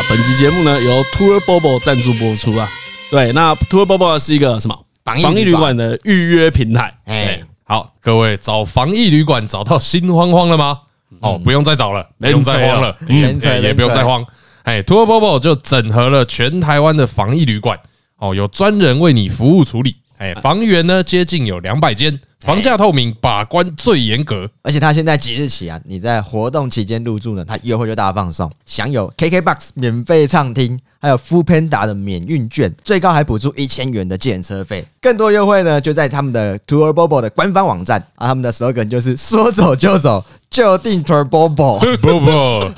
[0.00, 2.66] 啊，本集节目呢由 Tour Bobo 赞助播出啊。
[3.10, 4.74] 对，那 Tour Bobo 是一个什么
[5.04, 6.90] 防疫旅馆的预约平台。
[7.04, 10.78] 哎，好，各位找防疫旅馆找到心慌慌了吗？
[11.20, 14.24] 哦，不用再找了，不用再慌了，嗯，也不用再慌。
[14.62, 17.78] 哎，Tour Bobo 就整合了全台湾的防疫旅馆，
[18.16, 19.96] 哦，有专人为你服务处理。
[20.16, 24.48] 哎，房源呢接近有两百间，房价透明，把关最严格。
[24.62, 34.86] 而且他现在即日起啊，你在活动期间入住呢，他优惠就大放送，享有 KKBOX 免费畅听，还有 Foodpanda 的免运券，最高还补助一千元的计程车费。
[35.02, 41.78] 更多优惠呢，就在他们的 Tour Bobo 的官方网站啊，他们的 slogan 就是说走就走，就定 Tour Bobo。
[42.00, 42.72] Bobo，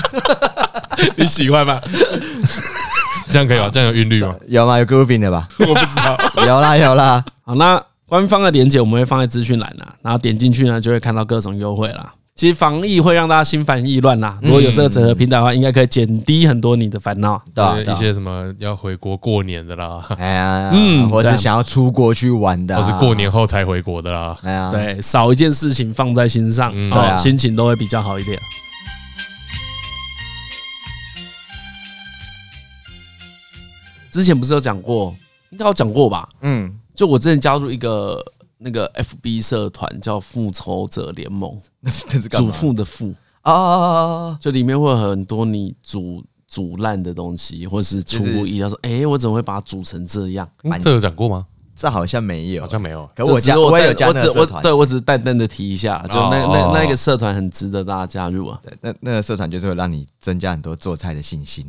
[1.17, 1.81] 你喜欢吗？
[3.31, 3.71] 这样可以吗？
[3.73, 4.35] 这样有韵律吗？
[4.49, 4.77] 有吗？
[4.79, 5.49] 有 grooving 的吧？
[5.61, 6.19] 我不知道。
[6.47, 7.25] 有啦有啦。
[7.45, 12.13] 好，那官方的连接我们会放在资讯栏呐，然后点进去呢就会看到各种优惠啦。
[12.35, 17.41] 其实防疫会让大家心烦意乱啦，如果有这个整合平台的话，应该可以减低很多你的烦恼。
[17.55, 28.39] 对，一些什么要回国过年的啦，哎呀， 嗯，或是想要出国去玩的，或是过年后才回国的啦，哎呀，对，少一件事情放在心上，对，心情都会比较好一点。
[34.11, 35.17] 之前不是有讲过，
[35.49, 36.29] 应该有讲过吧？
[36.43, 38.23] 嗯，就我之前加入一个
[38.59, 43.13] 那个 FB 社团，叫复仇者联盟， 那是祖父的父
[43.43, 50.49] 啊，就里面会有很多你煮煮烂的东西，或是出意料说，哎，我怎么会把它煮成这样？
[50.81, 51.47] 这有讲过吗？
[51.75, 53.09] 这好像没有，好像没有。
[53.17, 58.61] 可我加我也有加那个社团，对我只是淡淡的提一下，就那那那个社团很值得大家加入啊。
[58.63, 61.67] 对，那那个社团就是会让你增加很多做菜的信心。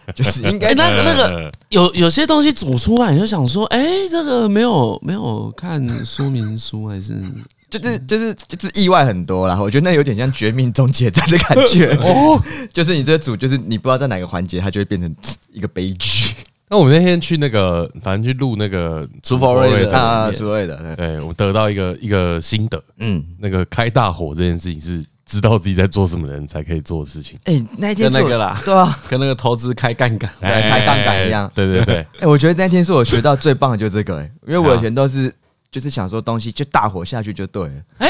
[0.14, 7.16] 就是应该那个那个有有些东西煮出来，你就想说，哎，这个没有没有看说明书，还是
[7.70, 9.58] 就是就是就是意外很多啦。
[9.60, 12.40] 我觉得那有点像《绝命终结战》的感觉 哦，
[12.72, 15.14] 就是你这个煮，就是你不知道在哪个环节，它就会变成
[15.52, 16.34] 一个悲剧。
[16.68, 25.04] 那我们那天去那个，反正去录那个厨房瑞的啊，厨瑞的，对，我们得到一个一个心得，嗯，那个开大火这件事情是。
[25.32, 27.38] 知道自己在做什么人才可以做的事情。
[27.44, 31.50] 哎，那天跟那个啦，对啊， 跟那个投资开杠杆、开杠杆一样。
[31.54, 32.06] 对对对。
[32.20, 34.18] 哎，我觉得那天是我学到最棒的，就是这个。
[34.18, 35.34] 哎，因为我以前都是
[35.70, 37.74] 就是想说东西就大火下去就对了。
[37.96, 38.08] 哎，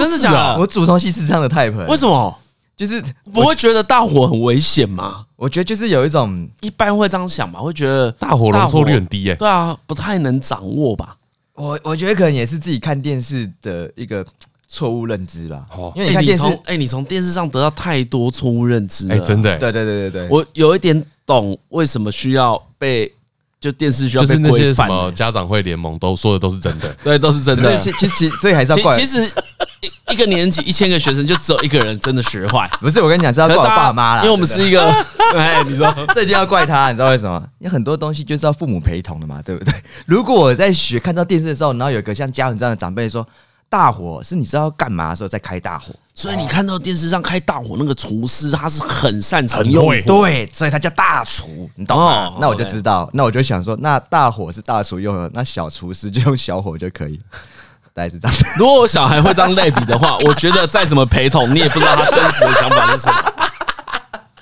[0.00, 0.58] 真的假的？
[0.58, 1.86] 我煮东西是这样的 type。
[1.86, 2.36] 为什么？
[2.76, 3.00] 就是
[3.32, 5.26] 不会觉得大火很危险吗？
[5.36, 9.30] 我觉得就是有一种一般会这样想吧，会觉得大火容错率很低。
[9.30, 11.14] 哎，对啊，不太能掌握吧。
[11.54, 14.26] 我我觉得可能也是自己看电视的一个。
[14.70, 15.64] 错误认知吧，
[15.94, 23.10] 因为你看电视，哎，你从电视上得到太多错误认知了，哎，真的，对对对对对，我有一点懂为什么需要被
[23.58, 27.80] 就电视需要被那些什么家长会联盟都说的都是真的， 对，都是真的。
[27.80, 29.26] 其其实这还是要怪，其实
[30.10, 34.86] 一个年级一千个学生就只有一个人真的学坏，不是我跟你讲，这要怪我爸妈啦，因为我们是一个，
[35.34, 35.90] 哎，你说。
[36.14, 37.42] 这一定要怪他，你知道为什么？
[37.58, 39.72] 因为很多东西就是要父母陪同的嘛，对不对？
[40.04, 43.26] 如果我在学看到电视的时候，然后有一个像家人这样的长辈说。
[43.70, 52.32] 大火是你知道要干嘛的时候再开大火，所以你看到电视上开大火那个厨师他是很擅长用火，对，所以他叫大厨，你懂吗？
[52.40, 57.20] 那我就知道，那我就想说，那大火是大厨用的，那小厨师就用小火就可以，
[57.92, 58.36] 大概是这样。
[58.56, 63.32] 如果我小孩会这样类比的话，我觉得再怎么陪同，你也不知道他真实的想法是什么。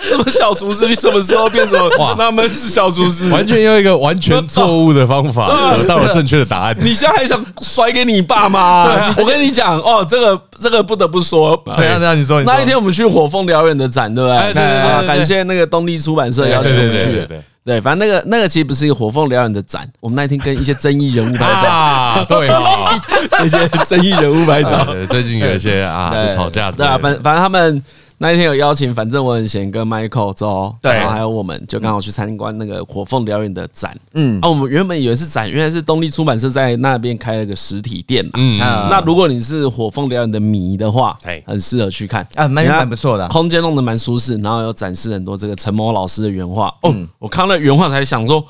[0.07, 0.87] 什么小厨师？
[0.87, 1.89] 你什么时候变什么？
[1.99, 6.77] 哇，那门子小厨师，完全用一个完全 错误的方法 得到了正确的答案。
[6.81, 9.13] 你现在还想甩给你爸妈？
[9.17, 12.19] 我跟你讲哦，这个这个不得不说，怎样怎样？
[12.19, 14.39] 你说那一天我们去火凤燎原的展，对不对？
[14.53, 17.29] 对对对，感谢那个东立出版社邀请我们去。
[17.65, 22.25] 对，反正那个那个其实不是一个火凤燎原的展，我们那一天跟一些争议人物拍照。
[22.31, 23.03] 对啊，
[23.33, 24.87] 那些争议人物拍照。
[25.11, 26.71] 最近有一些啊吵架。
[26.71, 27.83] 对啊，反反正他们。
[28.19, 33.95] 那一天有邀请，反正我很闲，跟 Michael 周，对，然后还有我们，就刚好去参观那个火凤燎原的展。
[34.15, 38.27] 嗯，啊，我们原本以为是展，原来是东立出版社在那边开了个实体店。
[38.33, 42.27] 嗯，那如果你是火凤燎原的迷的话，哎，很适合去看。
[42.35, 46.75] 啊，蛮蛮不错的，空间弄得蛮舒适，然后有展示很多这个陈某老师的原画。
[46.83, 48.43] 哦，我看了原画才想说，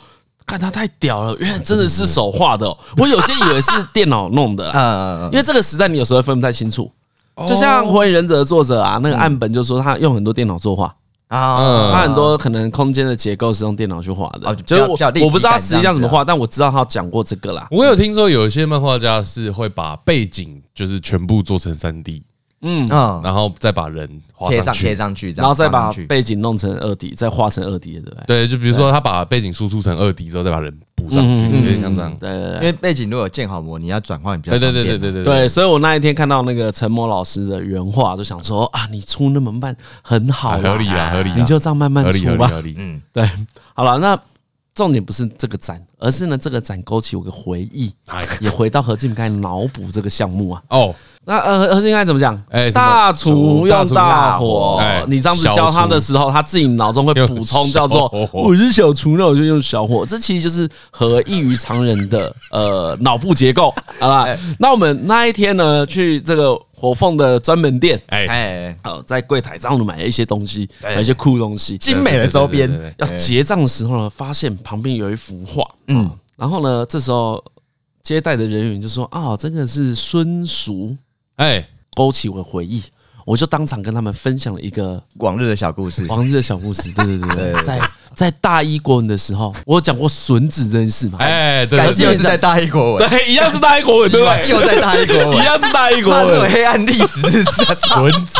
[0.47, 2.73] 看他太屌了，原来真的是手画的。
[2.99, 6.89] 我有些以为是电脑弄的，嗯，因为这个时代你有时候分不太清楚。
[7.47, 10.95] 就像《火影忍者》的作者啊，那个岸本就说他用很多电脑作画
[11.29, 14.55] 啊，他很多可能空间的结构是用电脑去画的。
[14.65, 17.67] 就是我我不知道他实际上怎么画，但我知道他讲过这个啦。
[17.71, 22.23] 我有听说有一些漫画家是会把背景就是全部做成三 D，
[22.67, 24.09] 嗯嗯，然后再把人
[24.49, 28.25] 贴上贴上去，然后再把背景弄成二 D，再画成二 D 的，对不对？
[28.27, 32.17] 对，就比如说他把背景输出成二 D 之后，再把人补上去，有点像这样。
[32.19, 35.49] 对，因为背景如果建好模，你要转换比较对对对对对对对。
[35.49, 42.49] 所以我那一天看到那个陈模老师的原话，就想说啊，你出那么慢，很好，合理啊，合理，你就这样慢慢出吧。
[42.49, 43.29] 合理，嗯，对，
[43.75, 44.19] 好了，那。
[44.75, 47.93] 重点不是这个展，而是呢，这个展勾起我的回忆，
[48.41, 50.63] 也回到何敬该脑补这个项目啊。
[50.69, 50.95] 哦，
[51.25, 52.41] 那呃，何敬该怎么讲？
[52.51, 60.05] 哎，大厨用大火，你这样子教他的时候，他自己脑中会补充叫做“我是小厨”，那我就用小火。
[60.07, 64.27] 这其实就是和异于常人的呃脑部结构，好吧？
[64.59, 66.59] 那我们那一天呢，去这个。
[66.79, 68.27] 火凤的专门店，哎。
[68.27, 72.71] 哎，好，在柜台上买了一些东西，买一些酷东西，精美的周边。
[72.99, 77.43] 要结账的时候呢，发现旁边有一幅画，嗯，然后呢，这时候
[78.03, 80.95] 接待的人员就说：“啊，这个是孙叔。”
[81.37, 82.83] 哎，勾起我的回忆。
[83.27, 86.93] 我就当场跟他们分享了一个往日的小故事，往日的小故事。
[86.93, 87.81] 对对对对，在
[88.15, 91.19] 在大一国文的时候，我有讲过孙子这件事嘛？
[91.19, 94.39] 哎，对，又是在大一国文，对，一样是大一国文，对吧？
[94.43, 96.29] 又在大一国文， 一样是大一国文。
[96.29, 97.43] 这种黑暗历史是
[97.75, 98.33] 孙子。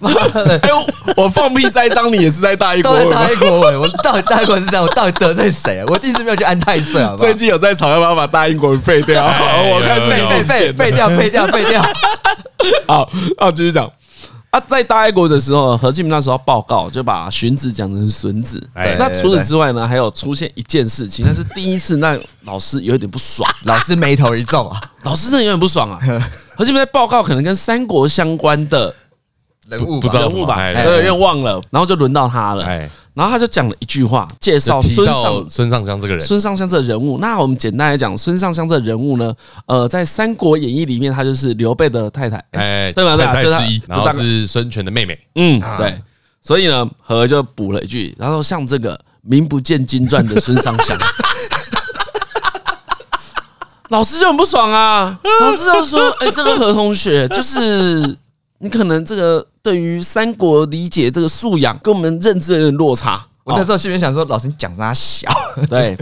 [0.00, 0.58] 妈的！
[0.64, 0.70] 哎，
[1.16, 3.08] 我放屁栽赃，你也是在大一国文。
[3.10, 4.84] 大一国文，我到底大一国文是这样？
[4.84, 5.84] 我到底得罪谁啊？
[5.86, 7.14] 我第一直没有去安太岁啊。
[7.16, 9.24] 最近有在吵要不要把大一国文废掉？
[9.24, 11.82] 我开始废废废掉，废掉，废掉。
[12.88, 13.90] 好，那我继续讲。
[14.52, 18.60] 啊，在大爱国的时候，何进那时候报告就把荀子讲成孙子。
[18.74, 25.98] 对，那除此之外呢，还有出现一件事情，那是第一次，那老师有点不爽，老师眉头一皱啊，老师真的有点不爽啊。
[26.54, 28.94] 何进在报告可能跟三国相关的
[29.68, 32.88] 人物，不知道人物吧，有点忘了，然后就轮到他了。
[33.14, 36.26] 然后他就讲了一句话，介绍孙尚孙尚香这个人。
[36.26, 39.34] 孙尚香这个人物，那我们简单来讲，孙尚香这个人物呢，
[39.66, 43.14] 呃，在《三国演义》里面，他就是刘备的太太，哎，对吧？
[43.14, 45.18] 对，太太之一，然后是孙权的妹妹。
[45.34, 45.94] 嗯，对。
[46.40, 50.98] 所以呢，何就补了一句，然后像这个名不见经传的孙尚香，
[53.90, 55.20] 老师就很不爽啊。
[55.42, 58.16] 老师就说：“哎，这个何同学，就是
[58.60, 63.26] 你可能这个。”对于三国理解这个素养跟我们认知有点落差。
[63.44, 65.28] 我那时候心里想说，老师你讲啥小？
[65.68, 65.98] 对，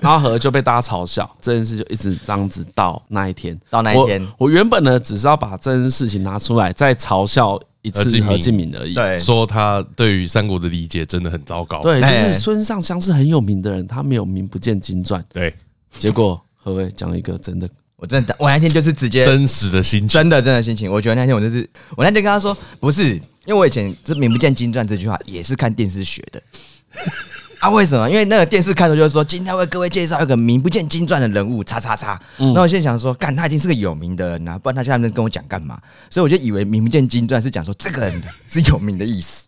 [0.00, 4.24] 然后何就被大家嘲笑，这件事就一直这样子到那一天，到那一天。
[4.38, 8.94] 我原本呢，只是要把这件事情拿出来再嘲笑一次何敬明而已。
[8.94, 11.80] 对，说他对于三国的理解真的很糟糕。
[11.82, 15.24] 对，就是孙尚香是很有名的人，他没有名不见经传。
[15.32, 15.52] 对，
[15.90, 17.68] 结果何伟讲一个真的。
[17.96, 20.90] 我真的，我那天就是直接真实的心情，真的真的心情。
[20.92, 21.66] 我觉得那天我就是，
[21.96, 23.14] 我那天跟他说，不是，
[23.46, 26.42] 因为我以前这名不见经传这句话也是看电视学的
[27.58, 27.70] 啊。
[27.70, 28.08] 为什么？
[28.10, 32.20] 因为那个电视开头就是说，今天为各位介绍一个名不见经传的人物，叉叉叉。
[32.36, 35.80] 那我现在想说，干他已经是个有名的人了，不然他现在能跟我讲干嘛？
[36.10, 39.44] 所以我就以为名不见经传是讲说这个人是有名的意思，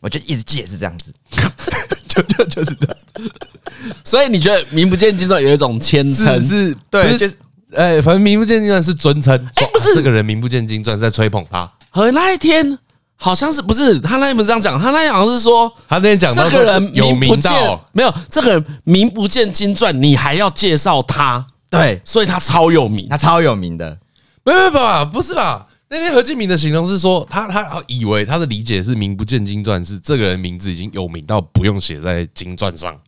[0.00, 1.12] 我就一直记也是这样子，
[2.08, 3.30] 就就就是这样。
[4.02, 6.42] 所以你觉得名不见经传有一种谦称？
[6.42, 7.34] 是，对，就是。
[7.76, 11.70] 哎，反正名不见经传是尊称，哎，不是这个人名不见经传是在吹捧他。
[11.90, 12.78] 和那一天
[13.16, 23.96] 好像是不是他那天不是这样讲，他那天好像是说他那天讲这个人有名到没有这个人名不见经传，你还要介绍他，对，所以他超有名，他超有名的。
[24.44, 25.04] 没有吧？
[25.04, 25.68] 不是吧？
[25.88, 32.98] 那天何敬明的形容是说他他以为他的理解是名不见经传是这个人名字已经有名到不用写在经传上，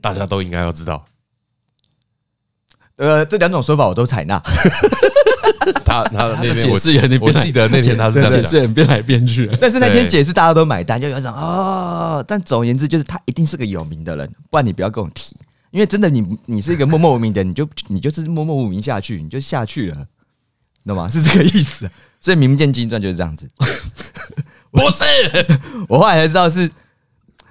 [0.00, 1.04] 大家都应该要知道。
[2.96, 4.40] 呃，这两种说法我都采纳。
[5.84, 9.50] 他他那天我记得，我记得那天他是这样解释，变来变去。
[9.60, 12.24] 但是那天解释大家都买单，就有一种哦。
[12.26, 15.36] 但总而言之，就是他一定是个有名的人，不然你不要跟我提。
[15.70, 20.06] 因为真的，你你是一个默默无名的，你就你就是默默无名下去，你就下去了，
[20.86, 21.08] 懂吗？
[21.08, 21.90] 是这个意思。
[22.20, 23.48] 所以名不见经传就是这样子。
[24.70, 25.04] 不是，
[25.88, 26.70] 我后来才知道是，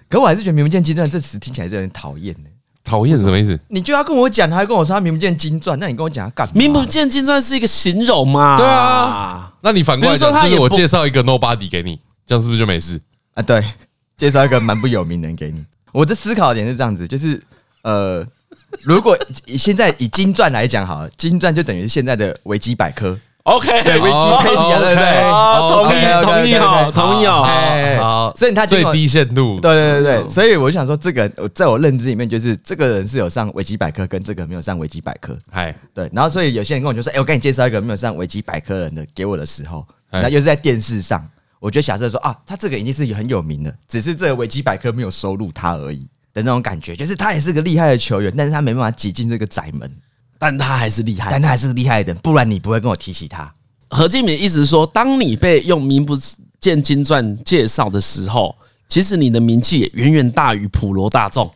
[0.10, 2.50] 可我还是觉得名不见经传这词听起来是有点讨厌的。
[2.84, 3.58] 讨厌是什么意思？
[3.70, 6.54] 你就要跟我讲，他还跟我说他名不见经传，那你跟我讲他干嘛？
[6.56, 8.58] 名不见经传是一个形容嘛？
[8.58, 13.00] 对啊，那你反过来说，就是我介绍一个 nobody 给你，这样是不是就没事
[13.36, 13.42] 啊？
[13.42, 13.64] 对，
[14.18, 15.66] 介绍一个蛮不有名的人给你。
[15.92, 17.42] 我的思考的点是这样子，就是
[17.84, 18.26] 呃，
[18.82, 23.18] 如果以现在以金钻来讲，好了，金钻就等于现在的维基百科。
[23.44, 25.22] OK，对，维基配题对不对？
[25.70, 27.46] 同意，同意哦，同意哦。
[28.00, 35.38] 好，所以他最低限度，对对对对，所以我就想说，这个在我认知里面，就是这个人是有上维基百科，跟这个没有上维基百科。
[35.52, 41.28] 哎，对，然后所以有些人跟我就说，哎，我给你介绍一个没有上维基百科人的给我的时候，那又是在电视上，
[41.60, 49.94] 我觉得假设说啊，他这个已经是很有名的，只是这个维基百科没有收录他而已的那种感觉，就是他也是个厉害的球员，但是他没办法挤进这个窄门。
[50.44, 53.50] 但他还是厉害，但他还是厉害的，不然你不会跟我提起他。
[53.90, 56.18] 何敬敏意思是说，当你被用名不
[56.60, 58.54] 见经传介绍的时候，
[58.90, 61.50] 其实你的名气也远远大于普罗大众。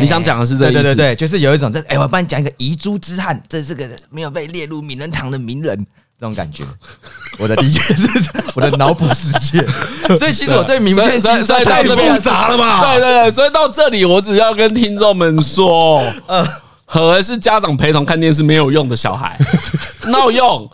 [0.00, 0.82] 你想讲的是这个意思？
[0.82, 5.76] 对对对，就是有一种在哎，我帮你讲一个遗珠之憾，这是个没有被列入名人堂的名人，
[6.18, 6.64] 这种感觉。
[7.38, 8.08] 我的理解是，
[8.54, 9.66] 我的脑补世界。
[10.16, 12.94] 所以其实我对名不见经传太复杂了嘛。
[12.94, 16.46] 对对对，所以到这里，我只要跟听众们说， 呃，
[16.92, 19.38] 何是家长陪同看电视没有用的小孩，
[20.10, 20.68] 闹用。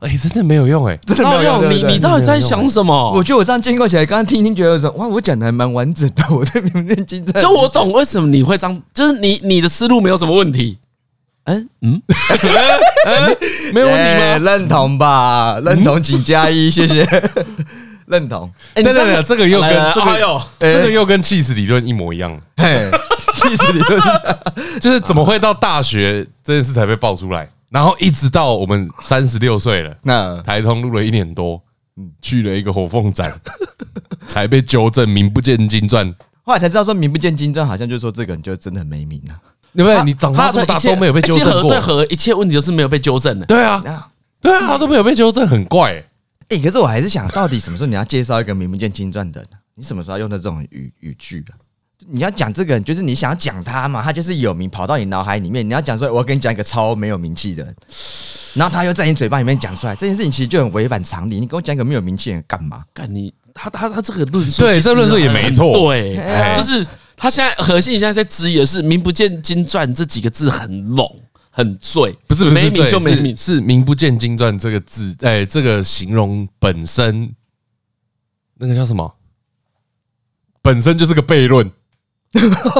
[0.00, 1.70] 哎，真的没有用哎，真的没有用。
[1.70, 3.12] 你你到底在想什么？
[3.12, 6.22] 我觉得我这样经过起来，刚刚听一听，觉得说哇，我讲的还蛮完整的。
[6.28, 10.76] 我在名不见经传，就我懂为什么你会这样，就是你你的思路没有什么问题。
[11.44, 12.02] 嗯嗯，
[13.72, 14.38] 没有问题吗？
[14.52, 17.08] 认同吧，认同，请加一，谢谢。
[18.06, 18.48] 认同。
[18.74, 22.38] 哎，对对对，这个又跟这个又这个又跟起司理论一模一样。
[22.56, 22.90] 嘿，
[23.48, 24.00] 起司理论
[24.80, 27.48] 就是怎么会到大学这件事才被爆出来？
[27.68, 31.60] 然后一直到我们三十六岁了，那台通录了一年多，
[32.22, 33.32] 去了一个火凤展，
[34.28, 36.14] 才被纠正名不见经传。
[36.42, 39.34] 后来才知道说名不见经传，好像就是说这个人就真的很没名啊。
[39.74, 40.02] 对不对？
[40.04, 43.44] 你长大这么大都没有被纠正过，对和一切问题都是没有被纠正的。
[43.44, 43.78] 对啊，
[44.40, 46.02] 对啊，他都没有被纠正，很怪。
[46.48, 49.50] 哎，可是我还是想到底什么时候你要介绍一个名不见经传的人？
[49.74, 51.52] 你什么时候要用到这种语语句的？
[52.08, 55.68] 你要讲这个人，就是你想要讲他嘛，他就是有名，跑到你脑海里面。
[55.68, 57.74] 你要讲说，我要跟你讲一个超没有名气的人，
[58.54, 61.40] 然后他又在你嘴巴里面讲出来，这件事情其实就很违反常理。
[61.40, 62.84] 你跟我讲一个没有名气的人干嘛？
[62.94, 65.72] 干你他他他这个论述，对，这论述也没错。
[65.72, 66.16] 对，
[66.54, 66.86] 就是
[67.16, 71.20] 他现在核心，现在在质疑的是“名不见经传”这几个字很笼
[71.50, 77.34] 很醉，不是不是没名就没名，是“名不见经传”这个字，哎，这个形容本身
[78.58, 79.12] 那个叫什么？
[80.62, 81.68] 本身就是个悖论。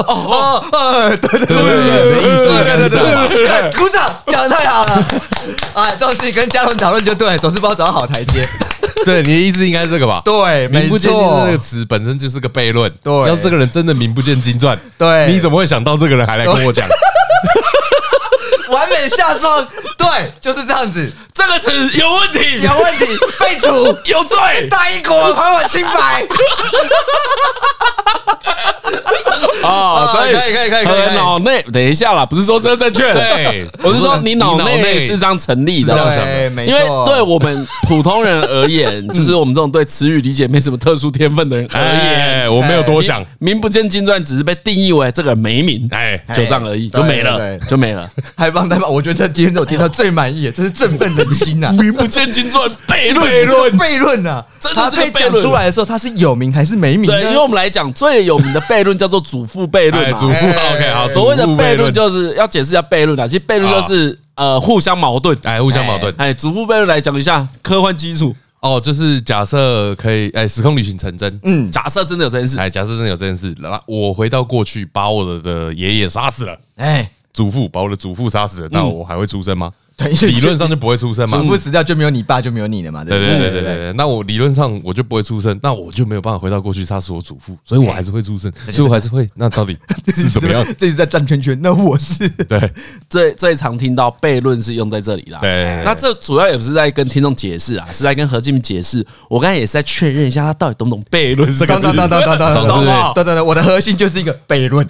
[0.07, 1.65] 哦哦，对对对对
[2.03, 3.71] 对，意思应该是这样。
[3.77, 5.05] 鼓掌，讲的太好了！
[5.73, 8.45] 哎，这种事情跟嘉伦讨论就对，总是帮我找到好台阶。
[9.05, 10.21] 对，你的意思应该是这个吧？
[10.25, 12.91] 对，名不见经传这个词本身就是个悖论。
[13.03, 16.87] 对，要这个人真的名不见经传，对，你怎么会想到这个人还来跟我讲？
[19.09, 21.11] 下庄，对，就是这样子。
[21.33, 23.05] 这个词有问题，有问题，
[23.37, 24.67] 废除， 有罪。
[24.69, 26.25] 大英国还我清白。
[29.61, 31.15] 哦， 所以可以可以可以可以。
[31.15, 35.93] 脑内等一下啦，不是说这正确，对，我是说你脑内是这样成立的。
[36.65, 48.09] 因为对我们普通人而言，就是我们这种对词语理解没什么特殊天分的人而言，我没有多想，名不见经传只是被定义为这个人没名，哎，就这样而已，就没了，就没了。
[48.35, 51.71] 还帮他们，我觉得今天我听到最满意的，这是振奋人心呐！
[51.77, 54.43] 名不见经传， 悖论，悖论，悖论呐！
[54.59, 57.05] 真的是被讲出来的时候，他是有名还是没名？
[57.05, 60.17] 对，因为我们来讲最有名的悖论叫做祖父悖论嘛。
[60.17, 61.07] 祖父，OK，好。
[61.09, 63.27] 所谓的悖论就是要解释一下悖论啊。
[63.27, 66.13] 其实悖论就是呃互相矛盾，哎，互相矛盾。
[66.17, 71.39] 哎，祖父悖论来讲一下科幻基础哦，就是假设可以，哎，时空旅行成真。
[71.43, 77.09] 嗯，假设真的有这件事，哎，假设真的有这件事，然后我回到过去，把我的的爷爷杀死了，哎。
[77.37, 79.71] 祖父把我的祖父杀死了，那我还会出生吗？
[79.95, 81.37] 对，理论上就不会出生嘛。
[81.37, 83.03] 祖父死掉就没有你爸，就没有你了嘛。
[83.03, 83.93] 对对对对对对。
[83.93, 89.29] 那我理论上我就不会出生，那我就没有办法回到过去杀死我祖父，所以我还是会出生，所以我还是会。
[89.35, 89.77] 那到底
[90.13, 90.65] 是怎么样？
[90.79, 91.55] 这是在转圈圈。
[91.61, 92.73] 那我是 对
[93.07, 95.37] 最最常听到悖论是用在这里啦。
[95.41, 99.05] 对，那这主要也不是在跟听众解释啊，是在跟何进明解释。
[99.29, 101.47] 我刚才也是在确认一下他到底懂不懂悖论。
[101.55, 103.13] 懂懂懂懂懂懂懂懂。
[103.13, 104.87] 对对对，我的核心就是一个悖论。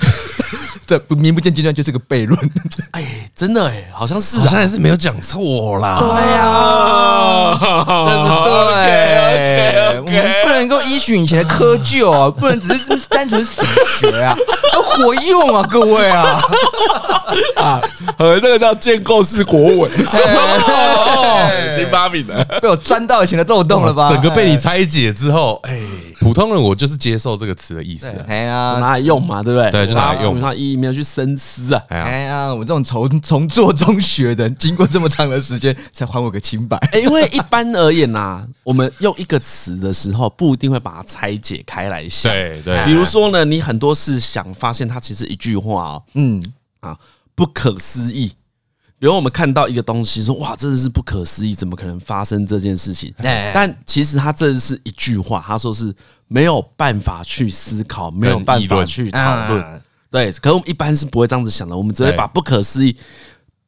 [0.88, 2.39] 这不名不见经传就是个悖论，
[2.91, 7.58] 哎，真的哎，好像是，好像也是没有讲错啦，对呀，
[9.94, 10.08] 对不对？
[10.08, 13.62] 我们不能够依循以前的窠臼啊，不能只是单纯死
[14.00, 14.34] 学啊，
[14.74, 16.39] 要活用啊，各位啊，
[17.58, 17.82] 啊，
[18.17, 19.91] 呃，这个叫建构式国文，
[21.75, 24.10] 金巴比的，被我钻到以前的漏洞了吧？
[24.10, 25.82] 整个被你拆解之后，哎。
[26.20, 29.70] 普通人我就是接受这个词的意思，哎呀，拿来用嘛，对不对？
[29.72, 31.84] 对，就拿来用，它意义没有去深思啊。
[31.89, 36.79] 哎呀，我这种从从做中学的，经过这么长的时间，才还我个清白。
[37.01, 42.31] 因为一般而言呐，我们用一个词的时候，不一定会把它拆解开来想。
[42.31, 42.86] 对对。
[42.86, 46.43] 比如说呢，你很多事想发现它其实一句话哦，嗯
[46.79, 46.98] 啊，
[47.36, 48.31] 不可思议。
[49.00, 53.13] 比如我们看到一个东西，说哇，真的是不可思议，怎么可能发生这件事情？
[53.53, 55.93] 但其实它这是一句话，他说是
[56.27, 59.81] 没有办法去思考，没有办法去讨论。
[60.09, 62.95] 对，可是我们一般是不会这样子想的，我们只会把不可思议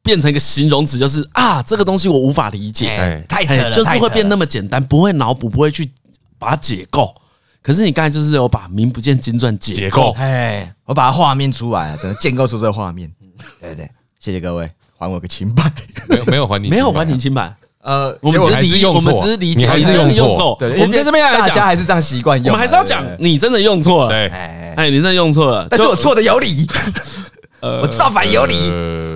[0.02, 5.90] 变成一个形容词，就是啊，这个东西我无法理解，太扯了，就是会变那么简单，不会脑补，不会去
[6.38, 7.14] 把它解构。
[7.62, 13.10] 可是你刚才就是有把名不见经传解构，哎，我把它画面出来，整个建构出这个画面。
[13.60, 14.70] 对对，谢谢各位。
[14.98, 15.64] 还我个清白，
[16.08, 20.54] 没有没有还你，没有还你清白，呃，我们只是理，我们只是理解，还是用错？
[20.60, 22.48] 对，我们在这边来讲，大家还是这样习惯用。
[22.48, 24.10] 我们还是要讲，你真的用错了。
[24.10, 24.28] 对，
[24.80, 26.66] 哎，你真的用错了，但是我错的有理。
[27.60, 28.54] 呃，我造反有理。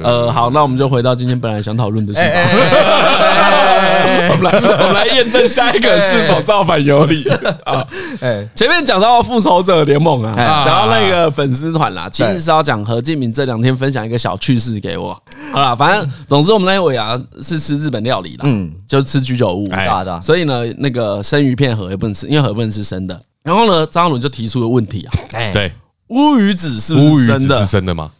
[0.02, 2.28] 呃，好，那我们就回到今天本来想讨论的事吧。
[4.28, 7.26] 我们来，我们来验证下一个是否造反有理
[7.64, 7.82] 啊。
[8.20, 15.18] 哎，前面讲到复仇者联盟啊，讲到那个粉丝团啦，其实是要讲何敬明这两天分享一个小趣事给我。
[15.50, 19.66] 好了，反正总之我们那尾牙是吃日本料理的，嗯，就吃居酒屋，
[20.20, 23.18] 所以呢，那个生鱼片盒也不能吃，因为盒不能吃生的。
[23.44, 25.12] 然后呢，张翰伦就提出了问题啊，
[25.52, 25.72] 对，
[26.08, 27.60] 乌鱼子是不是生的？
[27.60, 28.10] 是生的吗？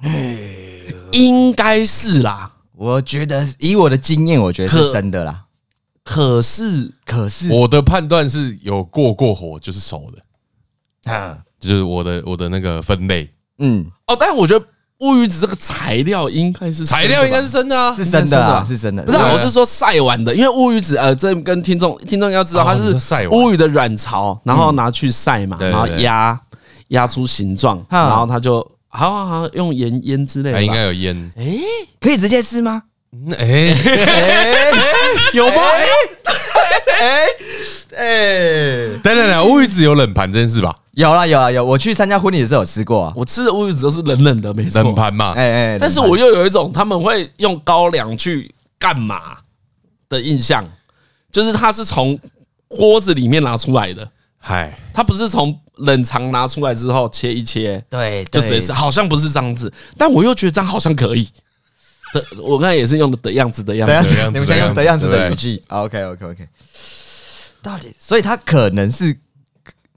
[0.00, 2.50] 哎，应该是啦。
[2.74, 5.44] 我觉得以我的经验，我觉得是生的啦。
[6.02, 13.32] 可是，可是我的判断是有过过火就是熟的啊，就是我的我的那个分类。
[13.58, 14.66] 嗯，哦，但是我觉得
[15.00, 19.02] 乌鱼子这个材料应该是材料应该是真的啊，是真的啊，是真的。
[19.02, 26.38] 不是，我是说晒完的，因为乌鱼子呃，这跟听众听众要知道，它是乌鱼的卵巢，然后拿去晒嘛，然后压
[26.88, 28.66] 压出形状，然后它就。
[28.96, 31.32] 好好好，用盐腌之类的，应该有腌。
[31.36, 31.58] 哎，
[32.00, 32.80] 可以直接吃吗？
[33.36, 33.76] 哎，
[35.34, 35.54] 有吗？
[37.00, 37.26] 哎
[37.96, 40.74] 哎，等等等，乌鱼子有冷盘这件事吧？
[40.92, 44.82] 有啦有啦有，我去参加婚礼的时候有吃过啊，我吃的乌鱼子都是冷冷的，没错。
[44.82, 49.38] 冷盘嘛，哎哎，但是我又有一种他们会用高粱去干嘛
[50.08, 50.64] 的印象，
[51.32, 52.18] 就是它是从
[52.68, 54.08] 锅子里面拿出来的。
[54.38, 61.28] 嗨，它不是从冷藏拿出来之后切一切，对，就直接吃，好像不是这样子，但我又觉得这样好像可以。
[62.12, 65.60] 的，我刚才也是用的的样子的样子，你们先用的样子的语气。
[65.68, 66.48] OK OK OK，
[67.64, 69.16] 到底，所以他可能是，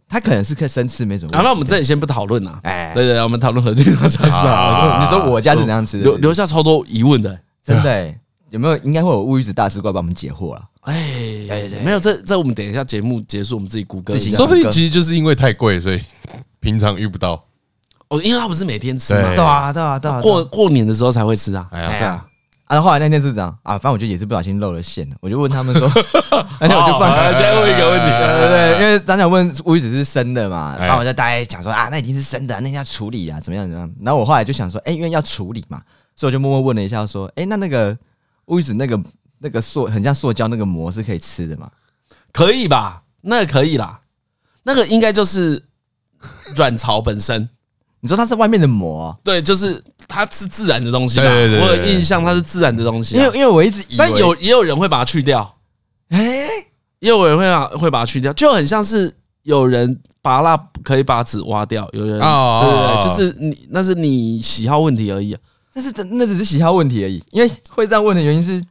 [0.07, 1.37] 他可能是可以生吃，没什么。
[1.37, 2.59] 好，那我们这里先不讨论啊。
[2.63, 5.03] 哎，对对，我们讨论何进家是啊。
[5.03, 6.03] 你说我家是怎样吃的？
[6.05, 8.15] 留留下超多疑问的，真的。
[8.49, 10.63] 有没有应该会有乌鱼子大师过来帮我们解惑了？
[10.83, 10.95] 哎，
[11.49, 14.17] 对对，没有，这这我们等一下节目结束，我们自己谷歌。
[14.17, 16.01] 说不定其实就是因为太贵，所以
[16.61, 17.43] 平常遇不到。
[18.07, 21.67] 哦，因为他不是每天吃嘛，对啊，对啊，对啊，过过年的时候才会吃啊。
[21.71, 22.25] 哎呀，对啊。
[22.67, 25.89] 啊，后来那天是这样啊，反正我觉得也是不小心漏了线，我就问他们说，
[26.59, 33.91] 那天我就问，先问一个问题，对对对，因为张小问乌鱼子是生的嘛，然后我就大概讲说啊，那已经是生的，那天要处理啊，怎么样怎么样。
[34.01, 35.81] 然后我后来就想说，哎，因为要处理嘛，
[36.15, 37.97] 所以我就默默问了一下，说，哎，那那个
[38.45, 38.99] 乌鱼子那个。
[39.39, 41.69] 那个塑很像塑胶，那个膜是可以吃的吗？
[42.31, 43.03] 可以吧？
[43.21, 43.99] 那个可以啦，
[44.63, 45.63] 那个应该就是
[46.55, 47.47] 卵巢本身。
[47.99, 49.15] 你说它是外面的膜？
[49.23, 51.25] 对，就是它是自然的东西吧？
[51.25, 53.15] 我有印象它是自然的东西。
[53.15, 55.55] 因为因为我一直以为，但有也有人会把它去掉。
[56.09, 56.47] 哎，
[56.99, 65.35] 也有人会把会把它去掉，就很像是有人拔蜡可以把籽挖掉，有人对对对，就是你那是你喜好问题而已。
[65.73, 68.63] 但是那只是喜好问题而已，因为会这样问的原因是。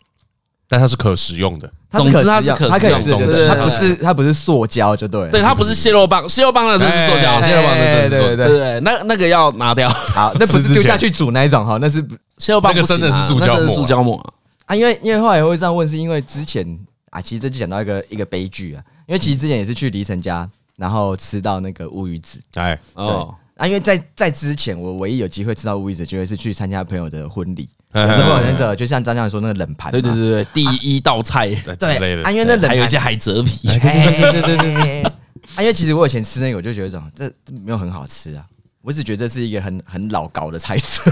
[0.68, 12.04] 但它是可食用的，总之它是可食用的，它不是它不是塑胶就对，对，它不是蟹肉棒，蟹肉棒那就是塑胶，蟹肉棒那真的是，对对对，那那个要拿掉，好，那不是丢下去煮那一种哈，那是
[12.38, 16.66] 蟹肉棒，那个真的是塑胶膜，塑胶膜啊，因为因为后来会这样问，是因为之前
[17.10, 22.76] 啊，其实这就讲到一个一个悲剧啊，因为其实之前也是去黎晨家，然后吃到那个乌鱼子，哎。
[22.94, 27.68] 哦，啊，因为在在之前我唯一有机会吃到乌鱼子，就会是去参加朋友的婚礼。
[28.14, 35.12] 之后那个就像张教授说那个冷盘，对对对对，第一道菜对，啊，因为那冷还有一些海蜇皮，对对对对对，啊，
[35.60, 37.32] 因为其实我以前吃那个，我就觉得这种这
[37.64, 38.44] 没有很好吃啊，
[38.82, 41.10] 我只觉得这是一个很很老高的菜色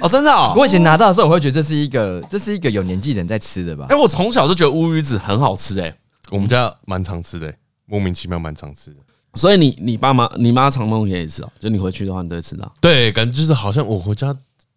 [0.00, 3.86] 哦，真的哦，我以前拿到的时候，我会觉得这是一个这是一个有年纪人在吃的吧？
[3.88, 5.96] 哎，我从小就觉得乌鱼子很好吃，哎，
[6.30, 7.52] 我们家蛮常吃的，
[7.86, 8.96] 莫名其妙蛮常吃的，
[9.34, 14.36] 所以你你爸妈你妈常弄给你吃哦，就你回去的话，你都会吃到，对，感觉就是好像我回家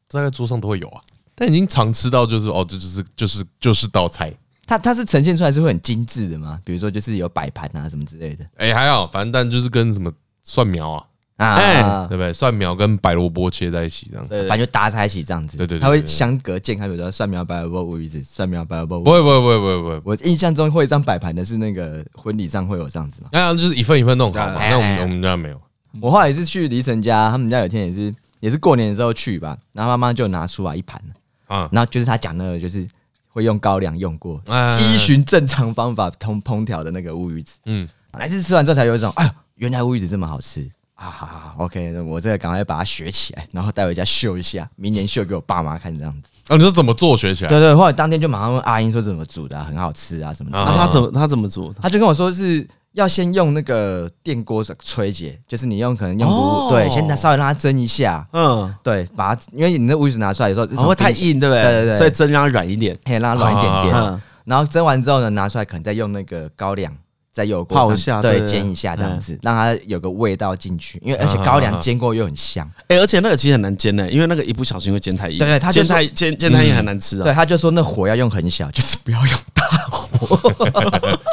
[0.09, 1.01] 大概桌上都会有啊。
[1.39, 4.33] 但已经常吃到，就是哦，这就是就是就是道菜。
[4.65, 6.59] 它它是呈现出来是会很精致的吗？
[6.65, 8.43] 比如说就是有摆盘啊什么之类的。
[8.57, 10.11] 哎，还好，反正但就是跟什么
[10.43, 11.05] 蒜苗啊，
[11.45, 12.33] 啊，对不对？
[12.33, 15.57] 蒜苗跟白萝卜切在一起这样，反正就搭在一起这样子。
[15.57, 18.99] 对对，它会相隔健康，比如说蒜苗白萝卜乌鱼子，蒜苗白萝卜。
[19.01, 20.01] 不会不会不会不会不会。
[20.03, 23.29] 我印象中会这样摆盘的是那个婚礼上会有这样子嘛？
[23.31, 24.55] 那就是一份一份弄好嘛。
[24.57, 25.61] 那我们我们家没有。
[26.01, 31.01] 我后来也是去黎晨家，他们家有天也是也是过年的时候去吧，然后妈妈就拿出来一盘。
[31.47, 32.87] 啊，然后就是他讲那个，就是
[33.29, 34.41] 会用高粱用过，
[34.79, 37.57] 依循正常方法烹烹调的那个乌鱼子。
[37.65, 41.09] 嗯，来次吃完之后才有一种，哎呦，原来乌鱼子这么好吃啊！
[41.09, 46.29] 好好好，OK，那我这个赶快把它学起来，然后带回家秀一下，明年秀给我爸妈看这样子。
[46.47, 47.49] 啊，你说怎么做学起来？
[47.49, 50.57] 对对，后来当天就马上问阿英说怎么煮的，很好吃啊什么的。
[50.57, 51.71] 那他怎么他怎么煮？
[51.73, 61.61] 他就跟我说是要先用那个电锅吹解，就是你用可能用炉对，先稍微让它蒸一下，嗯，对，把它因为你那乌鱼子拿出来的时候，会太硬，对不对？
[61.61, 64.21] 对对对，所以蒸让它软一点，可以让它软一点点。
[64.45, 66.91] 然后蒸完之后呢，拿出来可能再用那个高粱。
[67.37, 70.99] 在油锅泡一下，对，煎一下这样子，让它有个味道进去。
[71.05, 75.37] 因为而且高粱煎过又很香， 哎，而且那个其实很难煎呢，因为那个一不小心会煎太硬。
[75.37, 77.23] 对对，他煎太煎煎太硬很难吃啊。
[77.25, 80.51] 对，他就说那火要用很小， 就是不要用大火。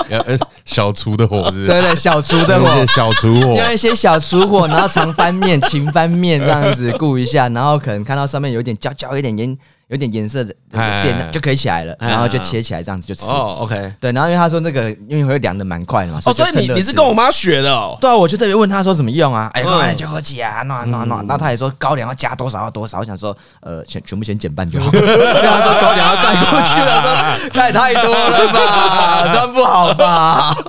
[0.67, 1.67] 小厨的火是？
[1.67, 9.57] 对对，小厨的火，小厨火，用一些小厨火，然后常翻面、勤翻面这样子顾一下，然后可能看到上面有点焦焦一点烟。
[9.95, 13.25] 有点颜色的变就可以起来了，然后就切起来这样子就吃。
[13.27, 17.97] 哦，OK，对，然后因为他说那个因为会凉的蛮快的嘛，哦，所以你你是跟我妈学的哦？
[18.01, 19.49] 对啊，我就特别问他说怎么用啊？
[19.55, 24.91] 哎，那就喝起啊，那那那，他也说高粱要加多少要多少，我想说呃，全全部先减半就好。
[24.99, 30.53] 他说高粱要盖过去了，说 盖太多了吧，这样不好吧？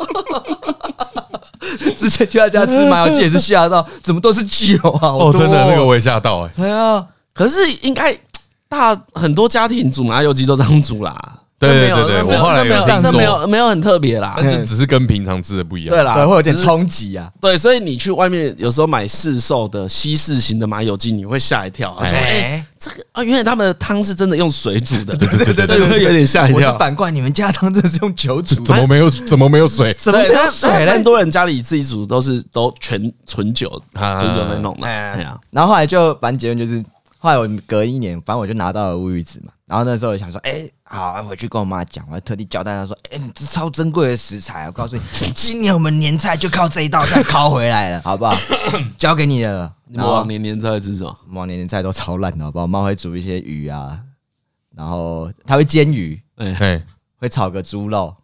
[1.97, 5.09] 之前去他家吃麻油鸡也是吓到，怎么都是酒啊？
[5.17, 6.51] 哦，真的那个我也吓到哎。
[6.55, 8.15] 对啊，可是应该。
[8.77, 11.17] 大很多家庭煮麻油鸡都这样煮啦，
[11.57, 26.77] 对对对对，我后来有听说，没有没有很特别啦，就只是跟平常吃的不一样，对啦，对，会有点冲击啊，对，所以你去外面有时候买市售的西式型的麻油鸡，你会吓一跳，说哎，这个啊，原来他们的汤是真的用水煮的，对对对对，会 有点吓一跳。
[26.77, 29.93] 反过来，你们家汤真的是用酒煮，怎么没有怎么没有水？
[29.97, 30.69] 怎么没有水？
[30.91, 35.21] 很多人家里自己煮都是都全纯酒，纯酒在弄的，哎。
[35.21, 36.83] 呀，然后后来就反正结论就是。
[37.25, 39.51] 后来我隔一年，反正我就拿到了乌鱼子嘛。
[39.65, 45.01] 然后那时候我想说，哎、欸，好，回去跟我妈讲，我还特地交代她说，哎、欸，这超珍贵的食材，我告诉你，
[45.33, 48.31] 今年我们年菜就靠这一道菜烤回来了， 好不好？
[48.95, 49.73] 交给你了。
[49.88, 51.17] 你们往年年菜吃什么？
[51.31, 52.65] 往年年菜都超烂的，好不好？
[52.65, 53.99] 我妈会煮一些鱼啊，
[54.75, 56.85] 然后她会煎鱼，哎、欸，
[57.15, 58.15] 会炒个猪肉，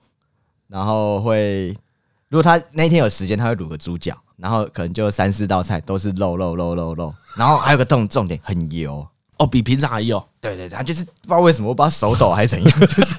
[0.67, 1.75] 然后会，
[2.29, 4.15] 如果她那一天有时间，她会卤个猪脚。
[4.41, 9.05] 然后可能就三四道菜都是肉肉肉肉肉，然后还有个重重点很油
[9.37, 10.21] 哦，比平常还油。
[10.39, 13.15] 对对对，他就是不知道为什么，我不知道手抖还是怎样， 就是